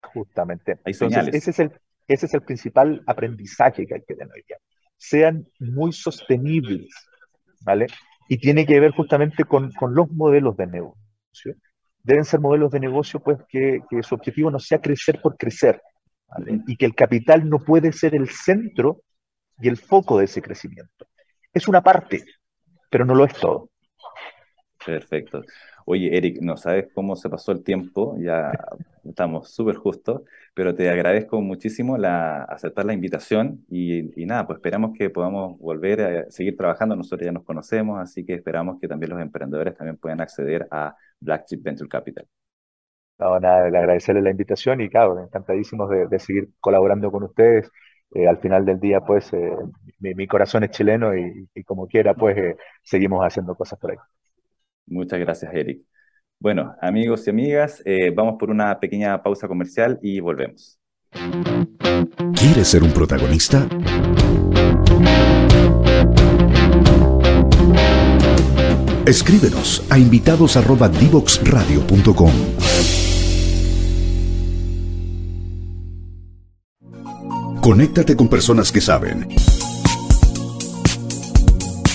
Justamente. 0.01 0.79
Hay 0.83 0.93
señales. 0.93 1.35
Ese 1.35 1.51
es, 1.51 1.59
el, 1.59 1.71
ese 2.07 2.25
es 2.25 2.33
el 2.33 2.41
principal 2.41 3.03
aprendizaje 3.05 3.85
que 3.85 3.95
hay 3.95 4.03
que 4.07 4.15
tener 4.15 4.43
ya. 4.49 4.55
Sean 4.97 5.47
muy 5.59 5.91
sostenibles, 5.93 6.89
¿vale? 7.61 7.87
Y 8.29 8.37
tiene 8.37 8.65
que 8.65 8.79
ver 8.79 8.91
justamente 8.91 9.43
con, 9.43 9.71
con 9.73 9.93
los 9.93 10.09
modelos 10.11 10.57
de 10.57 10.67
negocio. 10.67 11.55
Deben 12.03 12.25
ser 12.25 12.39
modelos 12.39 12.71
de 12.71 12.79
negocio, 12.79 13.19
pues, 13.19 13.37
que, 13.47 13.81
que 13.89 14.01
su 14.01 14.15
objetivo 14.15 14.49
no 14.49 14.59
sea 14.59 14.79
crecer 14.79 15.21
por 15.21 15.37
crecer, 15.37 15.81
y 16.67 16.75
que 16.75 16.85
el 16.85 16.95
capital 16.95 17.49
no 17.49 17.59
puede 17.59 17.91
ser 17.91 18.15
el 18.15 18.29
centro 18.29 19.01
y 19.59 19.67
el 19.67 19.77
foco 19.77 20.19
de 20.19 20.25
ese 20.25 20.41
crecimiento. 20.41 21.07
Es 21.53 21.67
una 21.67 21.81
parte, 21.81 22.23
pero 22.89 23.05
no 23.05 23.15
lo 23.15 23.25
es 23.25 23.33
todo. 23.33 23.69
Perfecto. 24.85 25.43
Oye, 25.85 26.15
Eric, 26.17 26.39
no 26.41 26.57
sabes 26.57 26.87
cómo 26.93 27.15
se 27.15 27.29
pasó 27.29 27.51
el 27.51 27.63
tiempo, 27.63 28.17
ya 28.19 28.51
estamos 29.03 29.49
súper 29.51 29.75
justos, 29.75 30.21
pero 30.53 30.75
te 30.75 30.89
agradezco 30.89 31.41
muchísimo 31.41 31.97
la, 31.97 32.43
aceptar 32.43 32.85
la 32.85 32.93
invitación 32.93 33.65
y, 33.69 34.21
y, 34.21 34.25
nada, 34.25 34.45
pues 34.45 34.57
esperamos 34.57 34.91
que 34.97 35.09
podamos 35.09 35.57
volver 35.59 36.01
a 36.01 36.31
seguir 36.31 36.57
trabajando. 36.57 36.95
Nosotros 36.95 37.25
ya 37.25 37.31
nos 37.31 37.43
conocemos, 37.43 37.99
así 37.99 38.25
que 38.25 38.33
esperamos 38.33 38.79
que 38.79 38.87
también 38.87 39.11
los 39.11 39.21
emprendedores 39.21 39.75
también 39.75 39.97
puedan 39.97 40.21
acceder 40.21 40.67
a 40.71 40.95
Black 41.19 41.45
Chip 41.45 41.63
Venture 41.63 41.89
Capital. 41.89 42.27
No, 43.19 43.39
nada, 43.39 43.65
agradecerle 43.65 44.21
la 44.21 44.29
invitación 44.29 44.79
y 44.81 44.89
claro, 44.89 45.19
encantadísimos 45.19 45.89
de, 45.89 46.19
seguir 46.19 46.49
colaborando 46.59 47.11
con 47.11 47.23
ustedes. 47.23 47.71
Eh, 48.13 48.27
al 48.27 48.37
final 48.37 48.63
del 48.65 48.79
día, 48.79 49.01
pues, 49.01 49.33
eh, 49.33 49.51
mi, 49.99 50.27
corazón 50.27 50.63
es 50.63 50.71
chileno 50.71 51.17
y, 51.17 51.47
como 51.65 51.87
quiera, 51.87 52.13
pues, 52.13 52.37
eh, 52.37 52.55
seguimos 52.83 53.23
haciendo 53.23 53.55
cosas 53.55 53.79
por 53.79 53.91
ahí. 53.91 53.97
Muchas 54.85 55.19
gracias, 55.19 55.51
Eric. 55.53 55.81
Bueno, 56.39 56.75
amigos 56.81 57.25
y 57.27 57.31
amigas, 57.31 57.83
vamos 58.15 58.35
por 58.37 58.51
una 58.51 58.79
pequeña 58.79 59.23
pausa 59.23 59.47
comercial 59.47 59.97
y 60.03 60.19
volvemos. 60.19 60.79
¿Quieres 62.35 62.67
ser 62.67 62.83
un 62.83 62.91
protagonista? 62.91 63.67
Escríbenos 69.07 69.83
a 69.89 69.97
invitados@divoxradio.com. 69.97 72.96
Conéctate 77.67 78.15
con 78.15 78.29
personas 78.29 78.71
que 78.71 78.79
saben. 78.79 79.27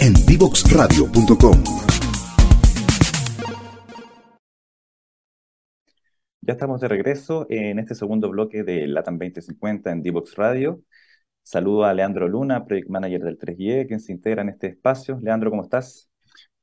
En 0.02 0.12
divoxradio.com. 0.26 1.64
Ya 6.42 6.52
estamos 6.52 6.78
de 6.82 6.88
regreso 6.88 7.46
en 7.48 7.78
este 7.78 7.94
segundo 7.94 8.28
bloque 8.28 8.64
de 8.64 8.86
LATAM 8.86 9.16
2050 9.16 9.92
en 9.92 10.02
Divox 10.02 10.34
Radio. 10.34 10.82
Saludo 11.42 11.86
a 11.86 11.94
Leandro 11.94 12.28
Luna, 12.28 12.66
Project 12.66 12.90
Manager 12.90 13.22
del 13.22 13.38
3GE, 13.38 13.86
quien 13.86 14.00
se 14.00 14.12
integra 14.12 14.42
en 14.42 14.50
este 14.50 14.66
espacio. 14.66 15.18
Leandro, 15.22 15.48
¿cómo 15.48 15.62
estás? 15.62 16.10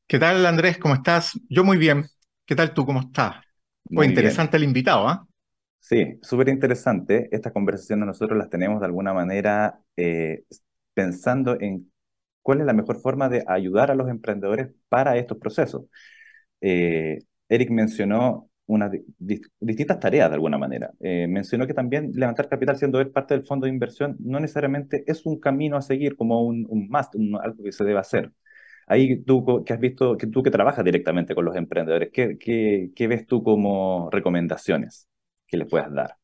¿Qué 0.05 0.19
tal, 0.19 0.45
Andrés? 0.45 0.77
¿Cómo 0.77 0.93
estás? 0.93 1.31
Yo 1.49 1.63
muy 1.63 1.77
bien. 1.77 2.05
¿Qué 2.45 2.55
tal 2.55 2.75
tú? 2.75 2.85
¿Cómo 2.85 2.99
estás? 2.99 3.37
Muy 3.85 4.05
interesante 4.05 4.57
el 4.57 4.65
invitado, 4.65 5.07
¿ah? 5.07 5.25
Sí, 5.79 6.19
súper 6.21 6.49
interesante. 6.49 7.29
Estas 7.31 7.53
conversaciones 7.53 8.05
nosotros 8.05 8.37
las 8.37 8.49
tenemos 8.49 8.79
de 8.79 8.85
alguna 8.85 9.13
manera 9.13 9.81
eh, 9.95 10.43
pensando 10.93 11.57
en 11.59 11.91
cuál 12.41 12.59
es 12.61 12.65
la 12.65 12.73
mejor 12.73 12.99
forma 13.01 13.29
de 13.29 13.43
ayudar 13.47 13.89
a 13.91 13.95
los 13.95 14.09
emprendedores 14.09 14.69
para 14.89 15.17
estos 15.17 15.37
procesos. 15.37 15.85
Eh, 16.61 17.19
Eric 17.49 17.71
mencionó 17.71 18.49
unas 18.67 18.91
distintas 19.19 19.99
tareas 19.99 20.29
de 20.29 20.35
alguna 20.35 20.57
manera. 20.57 20.91
Eh, 20.99 21.27
mencionó 21.27 21.67
que 21.67 21.73
también 21.73 22.11
levantar 22.15 22.49
capital 22.49 22.77
siendo 22.77 22.99
él 23.01 23.11
parte 23.11 23.35
del 23.35 23.45
fondo 23.45 23.65
de 23.65 23.73
inversión 23.73 24.15
no 24.19 24.39
necesariamente 24.39 25.03
es 25.07 25.25
un 25.25 25.39
camino 25.39 25.77
a 25.77 25.81
seguir 25.81 26.15
como 26.17 26.43
un, 26.43 26.65
un 26.69 26.87
must, 26.89 27.15
algo 27.41 27.63
que 27.63 27.71
se 27.71 27.83
debe 27.83 27.99
hacer. 27.99 28.31
Ahí 28.87 29.21
tú 29.23 29.63
que 29.65 29.73
has 29.73 29.79
visto, 29.79 30.17
que 30.17 30.27
tú 30.27 30.43
que 30.43 30.51
trabajas 30.51 30.85
directamente 30.85 31.35
con 31.35 31.45
los 31.45 31.55
emprendedores, 31.55 32.09
¿qué, 32.13 32.37
qué, 32.39 33.07
ves 33.07 33.25
tú 33.27 33.43
como 33.43 34.09
recomendaciones 34.11 35.07
que 35.49 35.57
les 35.57 35.67
puedas 35.67 35.93
dar? 35.93 36.15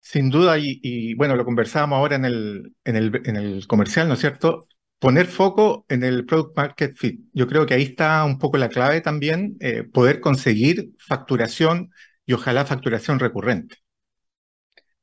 Sin 0.00 0.30
duda, 0.30 0.56
y, 0.58 1.14
bueno, 1.14 1.36
lo 1.36 1.44
conversábamos 1.44 1.96
ahora 1.96 2.16
en 2.16 2.24
el, 2.24 2.74
en 2.84 2.96
el, 2.96 3.22
en 3.24 3.36
el 3.36 3.66
comercial, 3.68 4.08
¿no 4.08 4.14
es 4.14 4.20
cierto? 4.20 4.66
Poner 4.98 5.26
foco 5.26 5.86
en 5.88 6.02
el 6.02 6.26
product 6.26 6.56
market 6.56 6.96
fit. 6.96 7.20
Yo 7.32 7.46
creo 7.46 7.66
que 7.66 7.74
ahí 7.74 7.82
está 7.82 8.24
un 8.24 8.38
poco 8.38 8.58
la 8.58 8.68
clave 8.68 9.00
también, 9.00 9.56
eh, 9.60 9.84
poder 9.84 10.20
conseguir 10.20 10.90
facturación 10.98 11.90
y 12.26 12.32
ojalá 12.32 12.66
facturación 12.66 13.20
recurrente. 13.20 13.76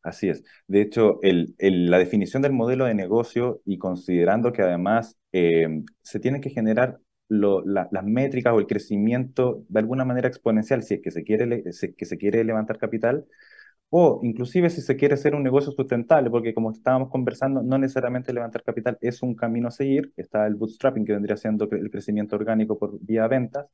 Así 0.02 0.30
es. 0.30 0.44
De 0.68 0.82
hecho, 0.82 1.20
el, 1.22 1.56
la 1.60 1.98
definición 2.00 2.42
del 2.42 2.54
modelo 2.54 2.86
de 2.86 2.94
negocio 2.94 3.62
y 3.66 3.78
considerando 3.78 4.52
que 4.54 4.62
además 4.62 5.18
eh, 5.32 5.84
se 6.02 6.20
tiene 6.20 6.42
que 6.42 6.50
generar 6.50 7.00
las 7.30 8.04
métricas 8.04 8.54
o 8.54 8.60
el 8.60 8.68
crecimiento 8.68 9.64
de 9.70 9.80
alguna 9.80 10.06
manera 10.06 10.28
exponencial 10.28 10.84
si 10.84 10.96
es 10.96 11.02
que 11.02 11.12
se 11.12 11.24
quiere, 11.24 11.64
que 11.64 12.06
se 12.06 12.18
quiere 12.18 12.44
levantar 12.44 12.78
capital, 12.78 13.26
o 13.90 14.20
inclusive 14.24 14.70
si 14.70 14.82
se 14.82 14.96
quiere 14.96 15.16
hacer 15.16 15.36
un 15.36 15.44
negocio 15.44 15.72
sustentable, 15.72 16.30
porque 16.30 16.54
como 16.54 16.72
estábamos 16.72 17.10
conversando, 17.10 17.64
no 17.64 17.78
necesariamente 17.78 18.34
levantar 18.34 18.64
capital 18.64 18.98
es 19.02 19.24
un 19.24 19.36
camino 19.36 19.68
a 19.70 19.72
seguir, 19.72 20.14
está 20.18 20.46
el 20.48 20.56
bootstrapping 20.56 21.06
que 21.06 21.14
vendría 21.14 21.38
siendo 21.38 21.68
el 21.72 21.90
crecimiento 21.92 22.36
orgánico 22.36 22.78
por 22.78 23.00
vía 23.02 23.28
ventas, 23.28 23.68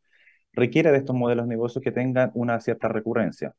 requiere 0.53 0.91
de 0.91 0.99
estos 0.99 1.15
modelos 1.15 1.45
de 1.45 1.49
negocio 1.49 1.81
que 1.81 1.91
tengan 1.91 2.31
una 2.35 2.59
cierta 2.61 2.87
recurrencia. 2.89 3.55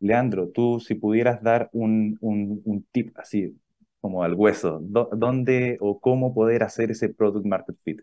Leandro, 0.00 0.48
tú 0.50 0.80
si 0.80 0.94
pudieras 0.94 1.42
dar 1.42 1.70
un, 1.72 2.18
un, 2.20 2.86
tip 2.92 3.16
así 3.18 3.56
como 4.00 4.22
al 4.24 4.34
hueso, 4.34 4.80
¿dónde 4.82 5.78
o 5.80 6.00
cómo 6.00 6.34
poder 6.34 6.62
hacer 6.64 6.90
ese 6.90 7.10
product 7.10 7.46
market 7.46 7.76
fit? 7.84 8.00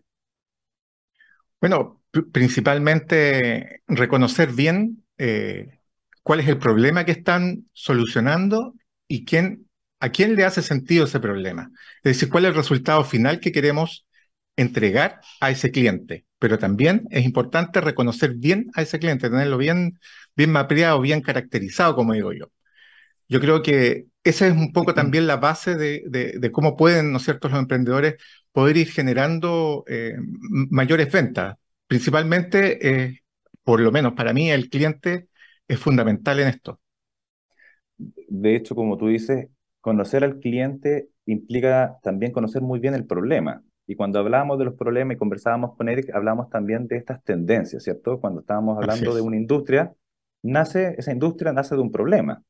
Bueno, 1.60 2.02
principalmente 2.32 3.82
reconocer 3.88 4.52
bien 4.52 5.04
eh, 5.18 5.80
cuál 6.22 6.40
es 6.40 6.48
el 6.48 6.58
problema 6.58 7.04
que 7.04 7.12
están 7.12 7.66
solucionando 7.72 8.74
y 9.08 9.24
quién, 9.24 9.68
a 10.00 10.10
quién 10.10 10.36
le 10.36 10.44
hace 10.44 10.62
sentido 10.62 11.04
ese 11.06 11.20
problema. 11.20 11.70
Es 12.02 12.14
decir, 12.14 12.28
cuál 12.28 12.44
es 12.44 12.50
el 12.50 12.56
resultado 12.56 13.04
final 13.04 13.40
que 13.40 13.52
queremos 13.52 14.06
entregar 14.56 15.20
a 15.40 15.50
ese 15.50 15.70
cliente. 15.72 16.26
Pero 16.38 16.58
también 16.58 17.04
es 17.10 17.24
importante 17.24 17.80
reconocer 17.80 18.34
bien 18.36 18.68
a 18.74 18.82
ese 18.82 18.98
cliente, 19.00 19.28
tenerlo 19.28 19.58
bien, 19.58 19.98
bien 20.36 20.52
mapeado, 20.52 21.00
bien 21.00 21.20
caracterizado, 21.22 21.96
como 21.96 22.12
digo 22.12 22.32
yo. 22.32 22.46
Yo 23.28 23.40
creo 23.40 23.62
que 23.62 24.06
esa 24.24 24.46
es 24.46 24.52
un 24.52 24.72
poco 24.72 24.94
también 24.94 25.26
la 25.26 25.36
base 25.36 25.74
de, 25.76 26.50
cómo 26.52 26.76
pueden, 26.76 27.12
¿no 27.12 27.18
es 27.18 27.24
cierto?, 27.24 27.48
los 27.48 27.58
emprendedores 27.58 28.16
poder 28.52 28.76
ir 28.76 28.88
generando 28.88 29.84
eh, 29.86 30.16
mayores 30.70 31.10
ventas. 31.10 31.56
Principalmente, 31.86 32.88
eh, 32.88 33.20
por 33.62 33.80
lo 33.80 33.92
menos 33.92 34.12
para 34.14 34.32
mí, 34.32 34.50
el 34.50 34.68
cliente 34.68 35.28
es 35.66 35.78
fundamental 35.78 36.40
en 36.40 36.48
esto. 36.48 36.80
De 37.96 38.56
hecho, 38.56 38.74
como 38.74 38.96
tú 38.96 39.08
dices, 39.08 39.48
conocer 39.80 40.24
al 40.24 40.38
cliente 40.38 41.08
implica 41.26 41.98
también 42.02 42.32
conocer 42.32 42.62
muy 42.62 42.80
bien 42.80 42.94
el 42.94 43.06
problema. 43.06 43.62
Y 43.86 43.96
cuando 43.96 44.18
hablábamos 44.18 44.58
de 44.58 44.66
los 44.66 44.74
problemas 44.74 45.14
y 45.14 45.18
conversábamos 45.18 45.74
con 45.76 45.88
Eric, 45.88 46.10
hablábamos 46.14 46.50
también 46.50 46.86
de 46.86 46.96
estas 46.96 47.22
tendencias, 47.24 47.82
¿cierto? 47.82 48.20
Cuando 48.20 48.40
estábamos 48.40 48.76
hablando 48.76 49.14
de 49.14 49.22
una 49.22 49.36
industria, 49.36 49.94
nace, 50.42 50.94
esa 50.98 51.12
industria 51.12 51.52
nace 51.52 51.74
de 51.74 51.80
un 51.80 51.90
problema. 51.90 52.42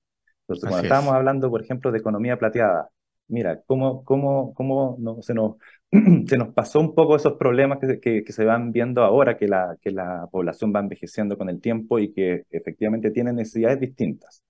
Entonces, 0.48 0.68
cuando 0.70 0.86
estábamos 0.86 1.12
hablando, 1.14 1.50
por 1.50 1.62
ejemplo, 1.62 1.92
de 1.92 1.98
economía 1.98 2.38
plateada, 2.38 2.88
mira, 3.28 3.60
cómo, 3.66 4.02
cómo, 4.04 4.54
cómo 4.54 4.96
no, 4.98 5.20
se, 5.20 5.34
nos, 5.34 5.56
se 6.26 6.38
nos 6.38 6.54
pasó 6.54 6.80
un 6.80 6.94
poco 6.94 7.16
esos 7.16 7.34
problemas 7.34 7.78
que, 8.00 8.24
que, 8.24 8.32
se 8.32 8.44
van 8.44 8.72
viendo 8.72 9.02
ahora, 9.02 9.36
que 9.36 9.46
la, 9.46 9.76
que 9.82 9.90
la 9.90 10.26
población 10.32 10.72
va 10.74 10.80
envejeciendo 10.80 11.36
con 11.36 11.50
el 11.50 11.60
tiempo 11.60 11.98
y 11.98 12.12
que 12.14 12.44
efectivamente 12.50 13.10
tiene 13.10 13.32
necesidades 13.32 13.80
distintas. 13.80 14.42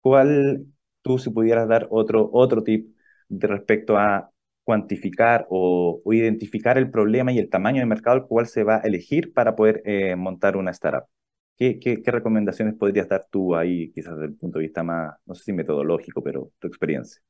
¿Cuál 0.00 0.64
tú, 1.02 1.18
si 1.18 1.30
pudieras 1.30 1.68
dar 1.68 1.88
otro, 1.90 2.30
otro 2.32 2.62
tip 2.62 2.94
de 3.28 3.46
respecto 3.46 3.98
a 3.98 4.30
cuantificar 4.64 5.46
o, 5.50 6.00
identificar 6.06 6.78
el 6.78 6.90
problema 6.90 7.32
y 7.32 7.38
el 7.38 7.50
tamaño 7.50 7.80
de 7.80 7.86
mercado 7.86 8.16
al 8.16 8.26
cual 8.26 8.46
se 8.46 8.64
va 8.64 8.76
a 8.76 8.80
elegir 8.80 9.32
para 9.34 9.56
poder 9.56 9.82
eh, 9.84 10.16
montar 10.16 10.56
una 10.56 10.70
startup? 10.70 11.08
¿Qué, 11.58 12.02
recomendaciones 12.06 12.74
podrías 12.74 13.08
dar 13.08 13.26
tú 13.30 13.56
ahí, 13.56 13.90
quizás 13.90 14.14
desde 14.14 14.26
el 14.26 14.34
punto 14.34 14.58
de 14.58 14.66
vista 14.66 14.84
más, 14.84 15.16
no 15.26 15.34
sé 15.34 15.42
si 15.44 15.52
metodológico, 15.52 16.22
pero 16.22 16.52
tu 16.60 16.68
experiencia? 16.68 17.20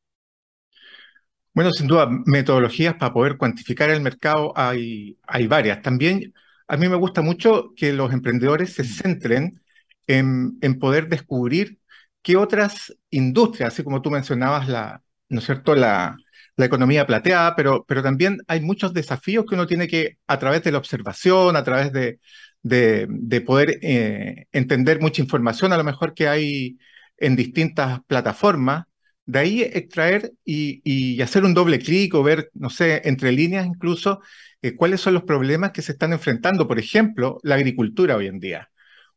Bueno, 1.55 1.73
sin 1.73 1.87
duda, 1.87 2.09
metodologías 2.27 2.95
para 2.95 3.13
poder 3.13 3.39
cuantificar 3.39 3.89
el 3.91 4.03
mercado 4.03 4.53
hay, 4.55 5.19
hay 5.27 5.47
varias. 5.47 5.81
También 5.83 6.35
a 6.69 6.77
mí 6.77 6.89
me 6.89 6.97
gusta 6.97 7.23
mucho 7.23 7.73
que 7.75 7.93
los 7.93 8.13
emprendedores 8.13 8.75
se 8.75 8.85
centren 8.85 9.63
en, 10.07 10.59
en 10.61 10.79
poder 10.79 11.09
descubrir 11.09 11.79
qué 12.23 12.37
otras 12.37 12.95
industrias, 13.11 13.73
así 13.73 13.83
como 13.83 14.03
tú 14.03 14.11
mencionabas, 14.11 14.69
la, 14.69 15.03
¿no 15.31 15.39
es 15.39 15.47
cierto?, 15.47 15.75
la, 15.75 16.17
la 16.57 16.67
economía 16.67 17.07
plateada, 17.07 17.57
pero, 17.57 17.85
pero 17.89 18.03
también 18.03 18.39
hay 18.47 18.61
muchos 18.61 18.93
desafíos 18.93 19.47
que 19.49 19.55
uno 19.55 19.67
tiene 19.67 19.89
que, 19.89 20.19
a 20.27 20.39
través 20.39 20.63
de 20.65 20.73
la 20.73 20.79
observación, 20.79 21.57
a 21.57 21.65
través 21.65 21.93
de, 21.93 22.21
de, 22.63 23.07
de 23.09 23.41
poder 23.41 23.79
eh, 23.83 24.47
entender 24.53 25.01
mucha 25.01 25.23
información, 25.23 25.73
a 25.73 25.77
lo 25.77 25.85
mejor 25.85 26.15
que 26.15 26.29
hay 26.29 26.79
en 27.19 27.37
distintas 27.37 28.01
plataformas, 28.07 28.87
de 29.27 29.39
ahí 29.39 29.63
extraer 29.63 30.33
y, 30.45 31.21
hacer 31.21 31.45
un 31.45 31.55
doble 31.55 31.79
clic 31.81 32.15
o 32.15 32.23
ver, 32.23 32.51
no 32.55 32.71
sé, 32.71 33.03
entre 33.05 33.33
líneas 33.33 33.67
incluso, 33.67 34.21
eh, 34.63 34.75
cuáles 34.75 35.01
son 35.03 35.15
los 35.15 35.25
problemas 35.25 35.73
que 35.73 35.83
se 35.83 35.93
están 35.93 36.13
enfrentando, 36.13 36.67
por 36.67 36.79
ejemplo, 36.79 37.39
la 37.43 37.57
agricultura 37.57 38.17
hoy 38.17 38.27
en 38.27 38.41
día, 38.41 38.71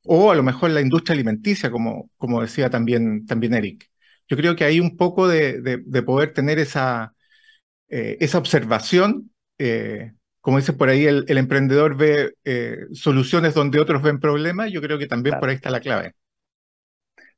o 0.04 0.32
a 0.32 0.36
lo 0.36 0.44
mejor 0.44 0.72
la 0.72 0.82
industria 0.82 1.14
alimenticia, 1.14 1.72
como, 1.72 2.10
como 2.18 2.42
decía 2.42 2.70
también, 2.70 3.26
también 3.26 3.54
Eric. 3.54 3.90
Yo 4.28 4.38
creo 4.38 4.56
que 4.56 4.66
hay 4.66 4.80
un 4.80 4.98
poco 4.98 5.28
de, 5.28 5.80
poder 6.06 6.34
tener 6.34 6.60
esa, 6.60 7.14
eh, 7.90 8.18
esa 8.22 8.38
observación. 8.38 9.32
Como 10.42 10.58
dice 10.58 10.74
por 10.74 10.90
ahí, 10.90 11.06
el, 11.06 11.26
emprendedor 11.30 11.96
ve 11.96 12.34
soluciones 12.94 13.54
donde 13.54 13.80
otros 13.80 14.02
ven 14.02 14.20
problemas. 14.20 14.72
Yo 14.72 14.82
creo 14.82 14.98
que 14.98 15.08
también 15.08 15.40
por 15.40 15.50
ahí 15.50 15.56
está 15.56 15.70
la 15.70 15.80
clave. 15.80 16.14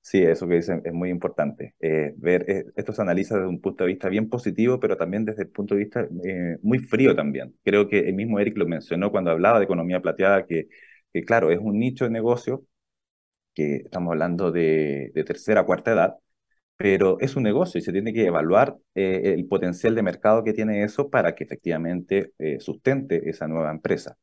Sí, 0.04 0.22
eso 0.22 0.48
que 0.48 0.56
dicen 0.56 0.82
es 0.84 0.92
muy 0.94 1.10
importante. 1.10 1.76
Eh, 1.80 2.14
ver, 2.18 2.46
eh, 2.50 2.66
esto 2.76 2.92
se 2.92 3.02
analiza 3.02 3.36
desde 3.36 3.48
un 3.48 3.62
punto 3.62 3.86
de 3.86 3.90
vista 3.94 4.10
bien 4.10 4.30
positivo, 4.30 4.78
pero 4.80 4.98
también 4.98 5.24
desde 5.24 5.44
el 5.44 5.50
punto 5.50 5.76
de 5.76 5.80
vista 5.86 6.08
eh, 6.26 6.58
muy 6.62 6.80
frío 6.80 7.16
también. 7.16 7.56
Creo 7.64 7.88
que 7.88 8.00
el 8.00 8.14
mismo 8.14 8.38
Eric 8.40 8.58
lo 8.58 8.68
mencionó 8.68 9.12
cuando 9.12 9.32
hablaba 9.32 9.60
de 9.60 9.66
economía 9.66 10.02
plateada, 10.02 10.46
que, 10.46 10.68
que 11.14 11.24
claro, 11.24 11.52
es 11.52 11.60
un 11.60 11.80
nicho 11.80 12.04
de 12.04 12.12
negocio, 12.12 12.66
que 13.54 13.78
estamos 13.78 14.12
hablando 14.12 14.52
de, 14.52 15.12
de 15.16 15.24
tercera, 15.24 15.66
cuarta 15.66 15.94
edad, 15.94 16.16
pero 16.78 17.18
es 17.20 17.36
un 17.36 17.44
negocio 17.44 17.80
y 17.80 17.82
se 17.82 17.92
tiene 17.92 18.14
que 18.14 18.26
evaluar 18.26 18.76
el 18.94 19.46
potencial 19.48 19.96
de 19.96 20.04
mercado 20.04 20.44
que 20.44 20.54
tiene 20.54 20.84
eso 20.84 21.10
para 21.10 21.36
que 21.36 21.44
efectivamente 21.46 22.34
sustente 22.60 23.30
esa 23.30 23.48
nueva 23.48 23.72
empresa. 23.72 24.18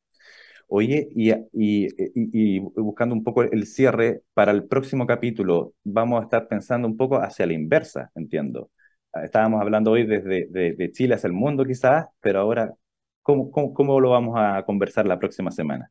Oye, 0.73 1.09
y, 1.53 2.61
buscando 2.61 3.13
un 3.13 3.25
poco 3.25 3.43
el 3.43 3.67
cierre, 3.67 4.23
para 4.35 4.53
el 4.53 4.69
próximo 4.69 5.05
capítulo 5.05 5.75
vamos 5.83 6.21
a 6.21 6.25
estar 6.25 6.47
pensando 6.47 6.87
un 6.87 6.97
poco 6.97 7.17
hacia 7.17 7.45
la 7.45 7.55
inversa, 7.55 8.13
entiendo. 8.15 8.71
Ah, 9.13 9.25
estábamos 9.25 9.61
hablando 9.61 9.91
hoy 9.91 10.07
desde 10.07 10.47
de, 10.49 10.93
Chile 10.93 11.17
hacia 11.17 11.27
el 11.27 11.33
mundo 11.33 11.65
quizás, 11.65 12.07
pero 12.21 12.39
ahora, 12.39 12.73
¿cómo, 13.21 13.51
cómo, 13.51 14.01
lo 14.01 14.11
vamos 14.11 14.37
a 14.39 14.63
conversar 14.65 15.07
la 15.07 15.19
próxima 15.19 15.51
semana? 15.51 15.91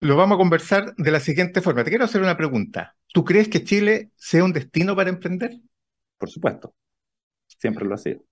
Lo 0.00 0.16
vamos 0.16 0.36
a 0.36 0.38
conversar 0.38 0.94
de 0.96 1.10
la 1.10 1.20
siguiente 1.20 1.60
forma. 1.60 1.84
Te 1.84 1.90
quiero 1.90 2.06
hacer 2.06 2.22
una 2.22 2.38
pregunta. 2.38 2.96
¿Tú 3.12 3.24
crees 3.24 3.48
que 3.48 3.62
Chile 3.62 4.10
sea 4.16 4.44
un 4.44 4.52
destino 4.52 4.96
para 4.96 5.10
emprender? 5.10 5.60
Por 6.18 6.30
supuesto. 6.30 6.74
Siempre 7.46 7.84
lo 7.84 7.94
ha 7.94 7.98
sido. 7.98 8.24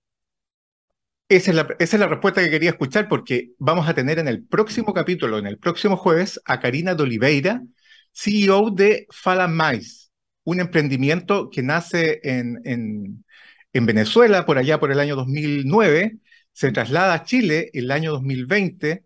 Esa 1.29 1.51
es, 1.79 1.93
la, 1.93 2.07
respuesta 2.07 2.41
que 2.41 2.49
quería 2.49 2.71
escuchar 2.71 3.07
porque 3.07 3.51
vamos 3.57 3.87
a 3.87 3.93
tener 3.93 4.19
en 4.19 4.27
el 4.27 4.43
próximo 4.43 4.93
capítulo, 4.93 5.37
en 5.37 5.47
el 5.47 5.57
próximo 5.57 5.95
jueves, 5.95 6.41
a 6.43 6.59
Karina 6.59 6.93
de 6.93 7.03
Oliveira, 7.03 7.63
CEO 8.11 8.69
de 8.71 9.07
Mais, 9.49 10.11
un 10.43 10.59
emprendimiento 10.59 11.49
que 11.49 11.63
nace 11.63 12.19
en, 12.23 12.59
en, 12.65 13.85
Venezuela 13.85 14.45
por 14.45 14.57
allá 14.57 14.77
por 14.77 14.91
el 14.91 14.99
año 14.99 15.15
2009, 15.15 16.17
se 16.51 16.71
traslada 16.73 17.13
a 17.13 17.23
Chile 17.23 17.69
el 17.73 17.91
año 17.91 18.11
2020, 18.11 19.05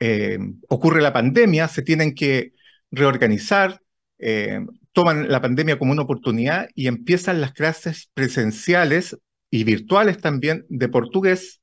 eh, 0.00 0.38
ocurre 0.68 1.02
la 1.02 1.12
pandemia, 1.12 1.68
se 1.68 1.82
tienen 1.82 2.14
que 2.14 2.54
reorganizar, 2.90 3.82
eh, 4.18 4.60
toman 4.98 5.28
la 5.28 5.40
pandemia 5.40 5.78
como 5.78 5.92
una 5.92 6.02
oportunidad 6.02 6.70
y 6.74 6.88
empiezan 6.88 7.40
las 7.40 7.52
clases 7.52 8.10
presenciales 8.14 9.16
y 9.48 9.62
virtuales 9.62 10.18
también 10.18 10.66
de 10.68 10.88
portugués 10.88 11.62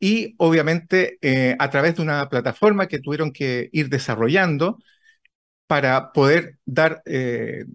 y 0.00 0.34
obviamente 0.38 1.18
eh, 1.20 1.54
a 1.58 1.68
través 1.68 1.96
de 1.96 2.02
una 2.02 2.30
plataforma 2.30 2.88
que 2.88 2.98
tuvieron 2.98 3.30
que 3.30 3.68
ir 3.72 3.90
desarrollando 3.90 4.78
para 5.66 6.12
poder 6.12 6.56
dar 6.64 7.02
eh, 7.04 7.66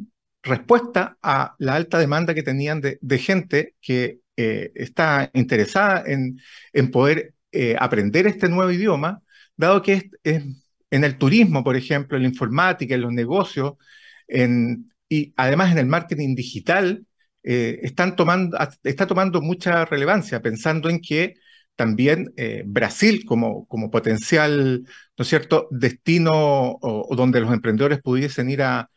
respuesta 0.42 1.16
a 1.22 1.54
la 1.60 1.76
alta 1.76 2.00
demanda 2.00 2.34
que 2.34 2.42
tenían 2.42 2.82
de, 2.82 3.20
gente 3.20 3.76
que 3.80 4.22
eh, 4.36 4.72
está 4.74 5.30
interesada 5.36 6.06
en, 6.08 6.40
en 6.74 6.90
poder 6.90 7.36
aprender 7.78 8.26
este 8.26 8.50
nuevo 8.50 8.72
idioma, 8.72 9.22
dado 9.56 9.84
que 9.84 10.10
es, 10.24 10.44
en 10.90 11.04
el 11.04 11.20
turismo, 11.20 11.64
por 11.64 11.76
ejemplo, 11.76 12.18
en 12.18 12.24
la 12.24 12.30
informática, 12.30 12.96
en 12.96 13.02
los 13.02 13.14
negocios, 13.14 13.74
y 14.28 15.34
además 15.38 15.72
en 15.72 15.78
el 15.80 15.86
marketing 15.86 16.36
digital, 16.36 17.06
eh, 17.44 17.80
están 17.84 18.16
tomando, 18.16 18.58
está 18.84 19.08
tomando 19.08 19.42
mucha 19.42 19.86
relevancia, 19.86 20.42
pensando 20.42 20.90
en 20.90 21.00
que 21.02 21.36
también 21.76 22.34
eh, 22.38 22.64
Brasil 22.66 23.24
como, 23.26 23.68
potencial, 23.92 24.84
¿no 25.18 25.24
es 25.24 25.28
cierto?, 25.30 25.68
destino 25.72 26.32
o, 26.82 27.16
donde 27.16 27.40
los 27.42 27.54
emprendedores 27.54 28.02
pudiesen 28.02 28.50
ir 28.50 28.64
a, 28.64 28.90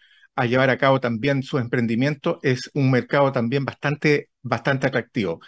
llevar 0.48 0.70
a 0.70 0.78
cabo 0.78 1.00
también 1.00 1.42
sus 1.42 1.60
emprendimientos, 1.60 2.38
es 2.42 2.70
un 2.74 2.90
mercado 2.90 3.30
también 3.32 3.64
bastante, 3.64 4.30
bastante 4.42 4.86
atractivo. 4.86 5.40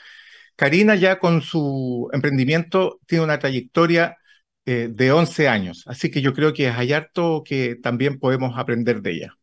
Karina 0.56 0.94
ya 0.96 1.18
con 1.18 1.42
su 1.42 2.08
emprendimiento 2.12 3.00
tiene 3.06 3.24
una 3.24 3.38
trayectoria 3.38 4.16
eh, 4.66 4.88
de 4.92 5.12
11 5.12 5.48
años, 5.48 5.84
así 5.86 6.10
que 6.10 6.22
yo 6.22 6.34
creo 6.34 6.52
que 6.54 6.68
hay 6.68 6.92
harto 6.92 7.42
que 7.44 7.76
también 7.76 8.18
podemos 8.18 8.58
aprender 8.58 9.02
de 9.02 9.12
ella. 9.12 9.36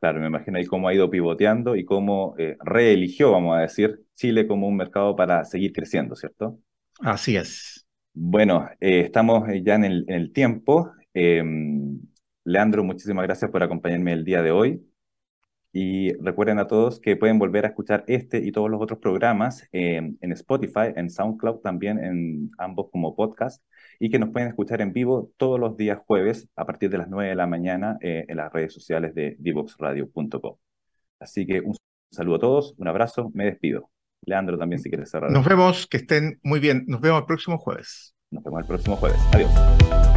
Claro, 0.00 0.20
me 0.20 0.26
imagino 0.26 0.58
ahí 0.58 0.66
cómo 0.66 0.88
ha 0.88 0.94
ido 0.94 1.08
pivoteando 1.08 1.76
y 1.76 1.84
cómo 1.84 2.34
eh, 2.38 2.56
reeligió, 2.60 3.32
vamos 3.32 3.56
a 3.56 3.60
decir, 3.60 4.00
Chile 4.14 4.46
como 4.46 4.68
un 4.68 4.76
mercado 4.76 5.16
para 5.16 5.44
seguir 5.44 5.72
creciendo, 5.72 6.14
¿cierto? 6.14 6.58
Así 7.00 7.36
es. 7.36 7.86
Bueno, 8.12 8.68
eh, 8.80 9.00
estamos 9.00 9.48
eh, 9.48 9.62
ya 9.64 9.74
en 9.74 9.84
el, 9.84 10.32
tiempo. 10.32 10.92
Em, 11.12 12.00
Leandro, 12.44 12.84
muchísimas 12.84 13.24
gracias 13.24 13.50
por 13.50 13.62
acompañarme 13.62 14.12
el 14.12 14.24
día 14.24 14.42
de 14.42 14.50
hoy. 14.50 14.86
Y 15.76 16.12
recuerden 16.22 16.60
a 16.60 16.68
todos 16.68 17.00
que 17.00 17.16
pueden 17.16 17.40
volver 17.40 17.64
a 17.64 17.68
escuchar 17.68 18.04
este 18.06 18.38
y 18.38 18.52
todos 18.52 18.70
los 18.70 18.80
otros 18.80 19.00
programas 19.00 19.68
en 19.72 20.16
Spotify, 20.20 20.92
en 20.94 21.10
SoundCloud, 21.10 21.62
también 21.62 21.98
en 21.98 22.52
ambos 22.58 22.90
como 22.92 23.16
podcast, 23.16 23.60
y 23.98 24.08
que 24.08 24.20
nos 24.20 24.30
pueden 24.30 24.46
escuchar 24.46 24.80
en 24.82 24.92
vivo 24.92 25.32
todos 25.36 25.58
los 25.58 25.76
días 25.76 25.98
jueves 26.06 26.48
a 26.54 26.64
partir 26.64 26.90
de 26.90 26.98
las 26.98 27.08
9 27.08 27.30
de 27.30 27.34
la 27.34 27.48
mañana 27.48 27.98
eh, 28.00 28.24
en 28.28 28.36
las 28.36 28.52
redes 28.52 28.72
sociales 28.72 29.16
de 29.16 29.36
divoxradio.com. 29.40 30.56
Así 31.18 31.44
que 31.44 31.60
un 31.60 31.74
saludo 32.12 32.36
a 32.36 32.38
todos, 32.38 32.74
un 32.78 32.86
abrazo, 32.86 33.32
me 33.34 33.46
despido. 33.46 33.90
Leandro 34.26 34.56
también 34.56 34.80
si 34.80 34.88
quieres 34.88 35.10
cerrar. 35.10 35.32
Nos 35.32 35.44
vemos, 35.44 35.88
que 35.88 35.96
estén 35.96 36.38
muy 36.44 36.60
bien. 36.60 36.84
Nos 36.86 37.00
vemos 37.00 37.18
el 37.18 37.26
próximo 37.26 37.58
jueves. 37.58 38.14
Nos 38.30 38.44
vemos 38.44 38.60
el 38.60 38.66
próximo 38.66 38.94
jueves. 38.94 39.20
Adiós. 39.32 40.13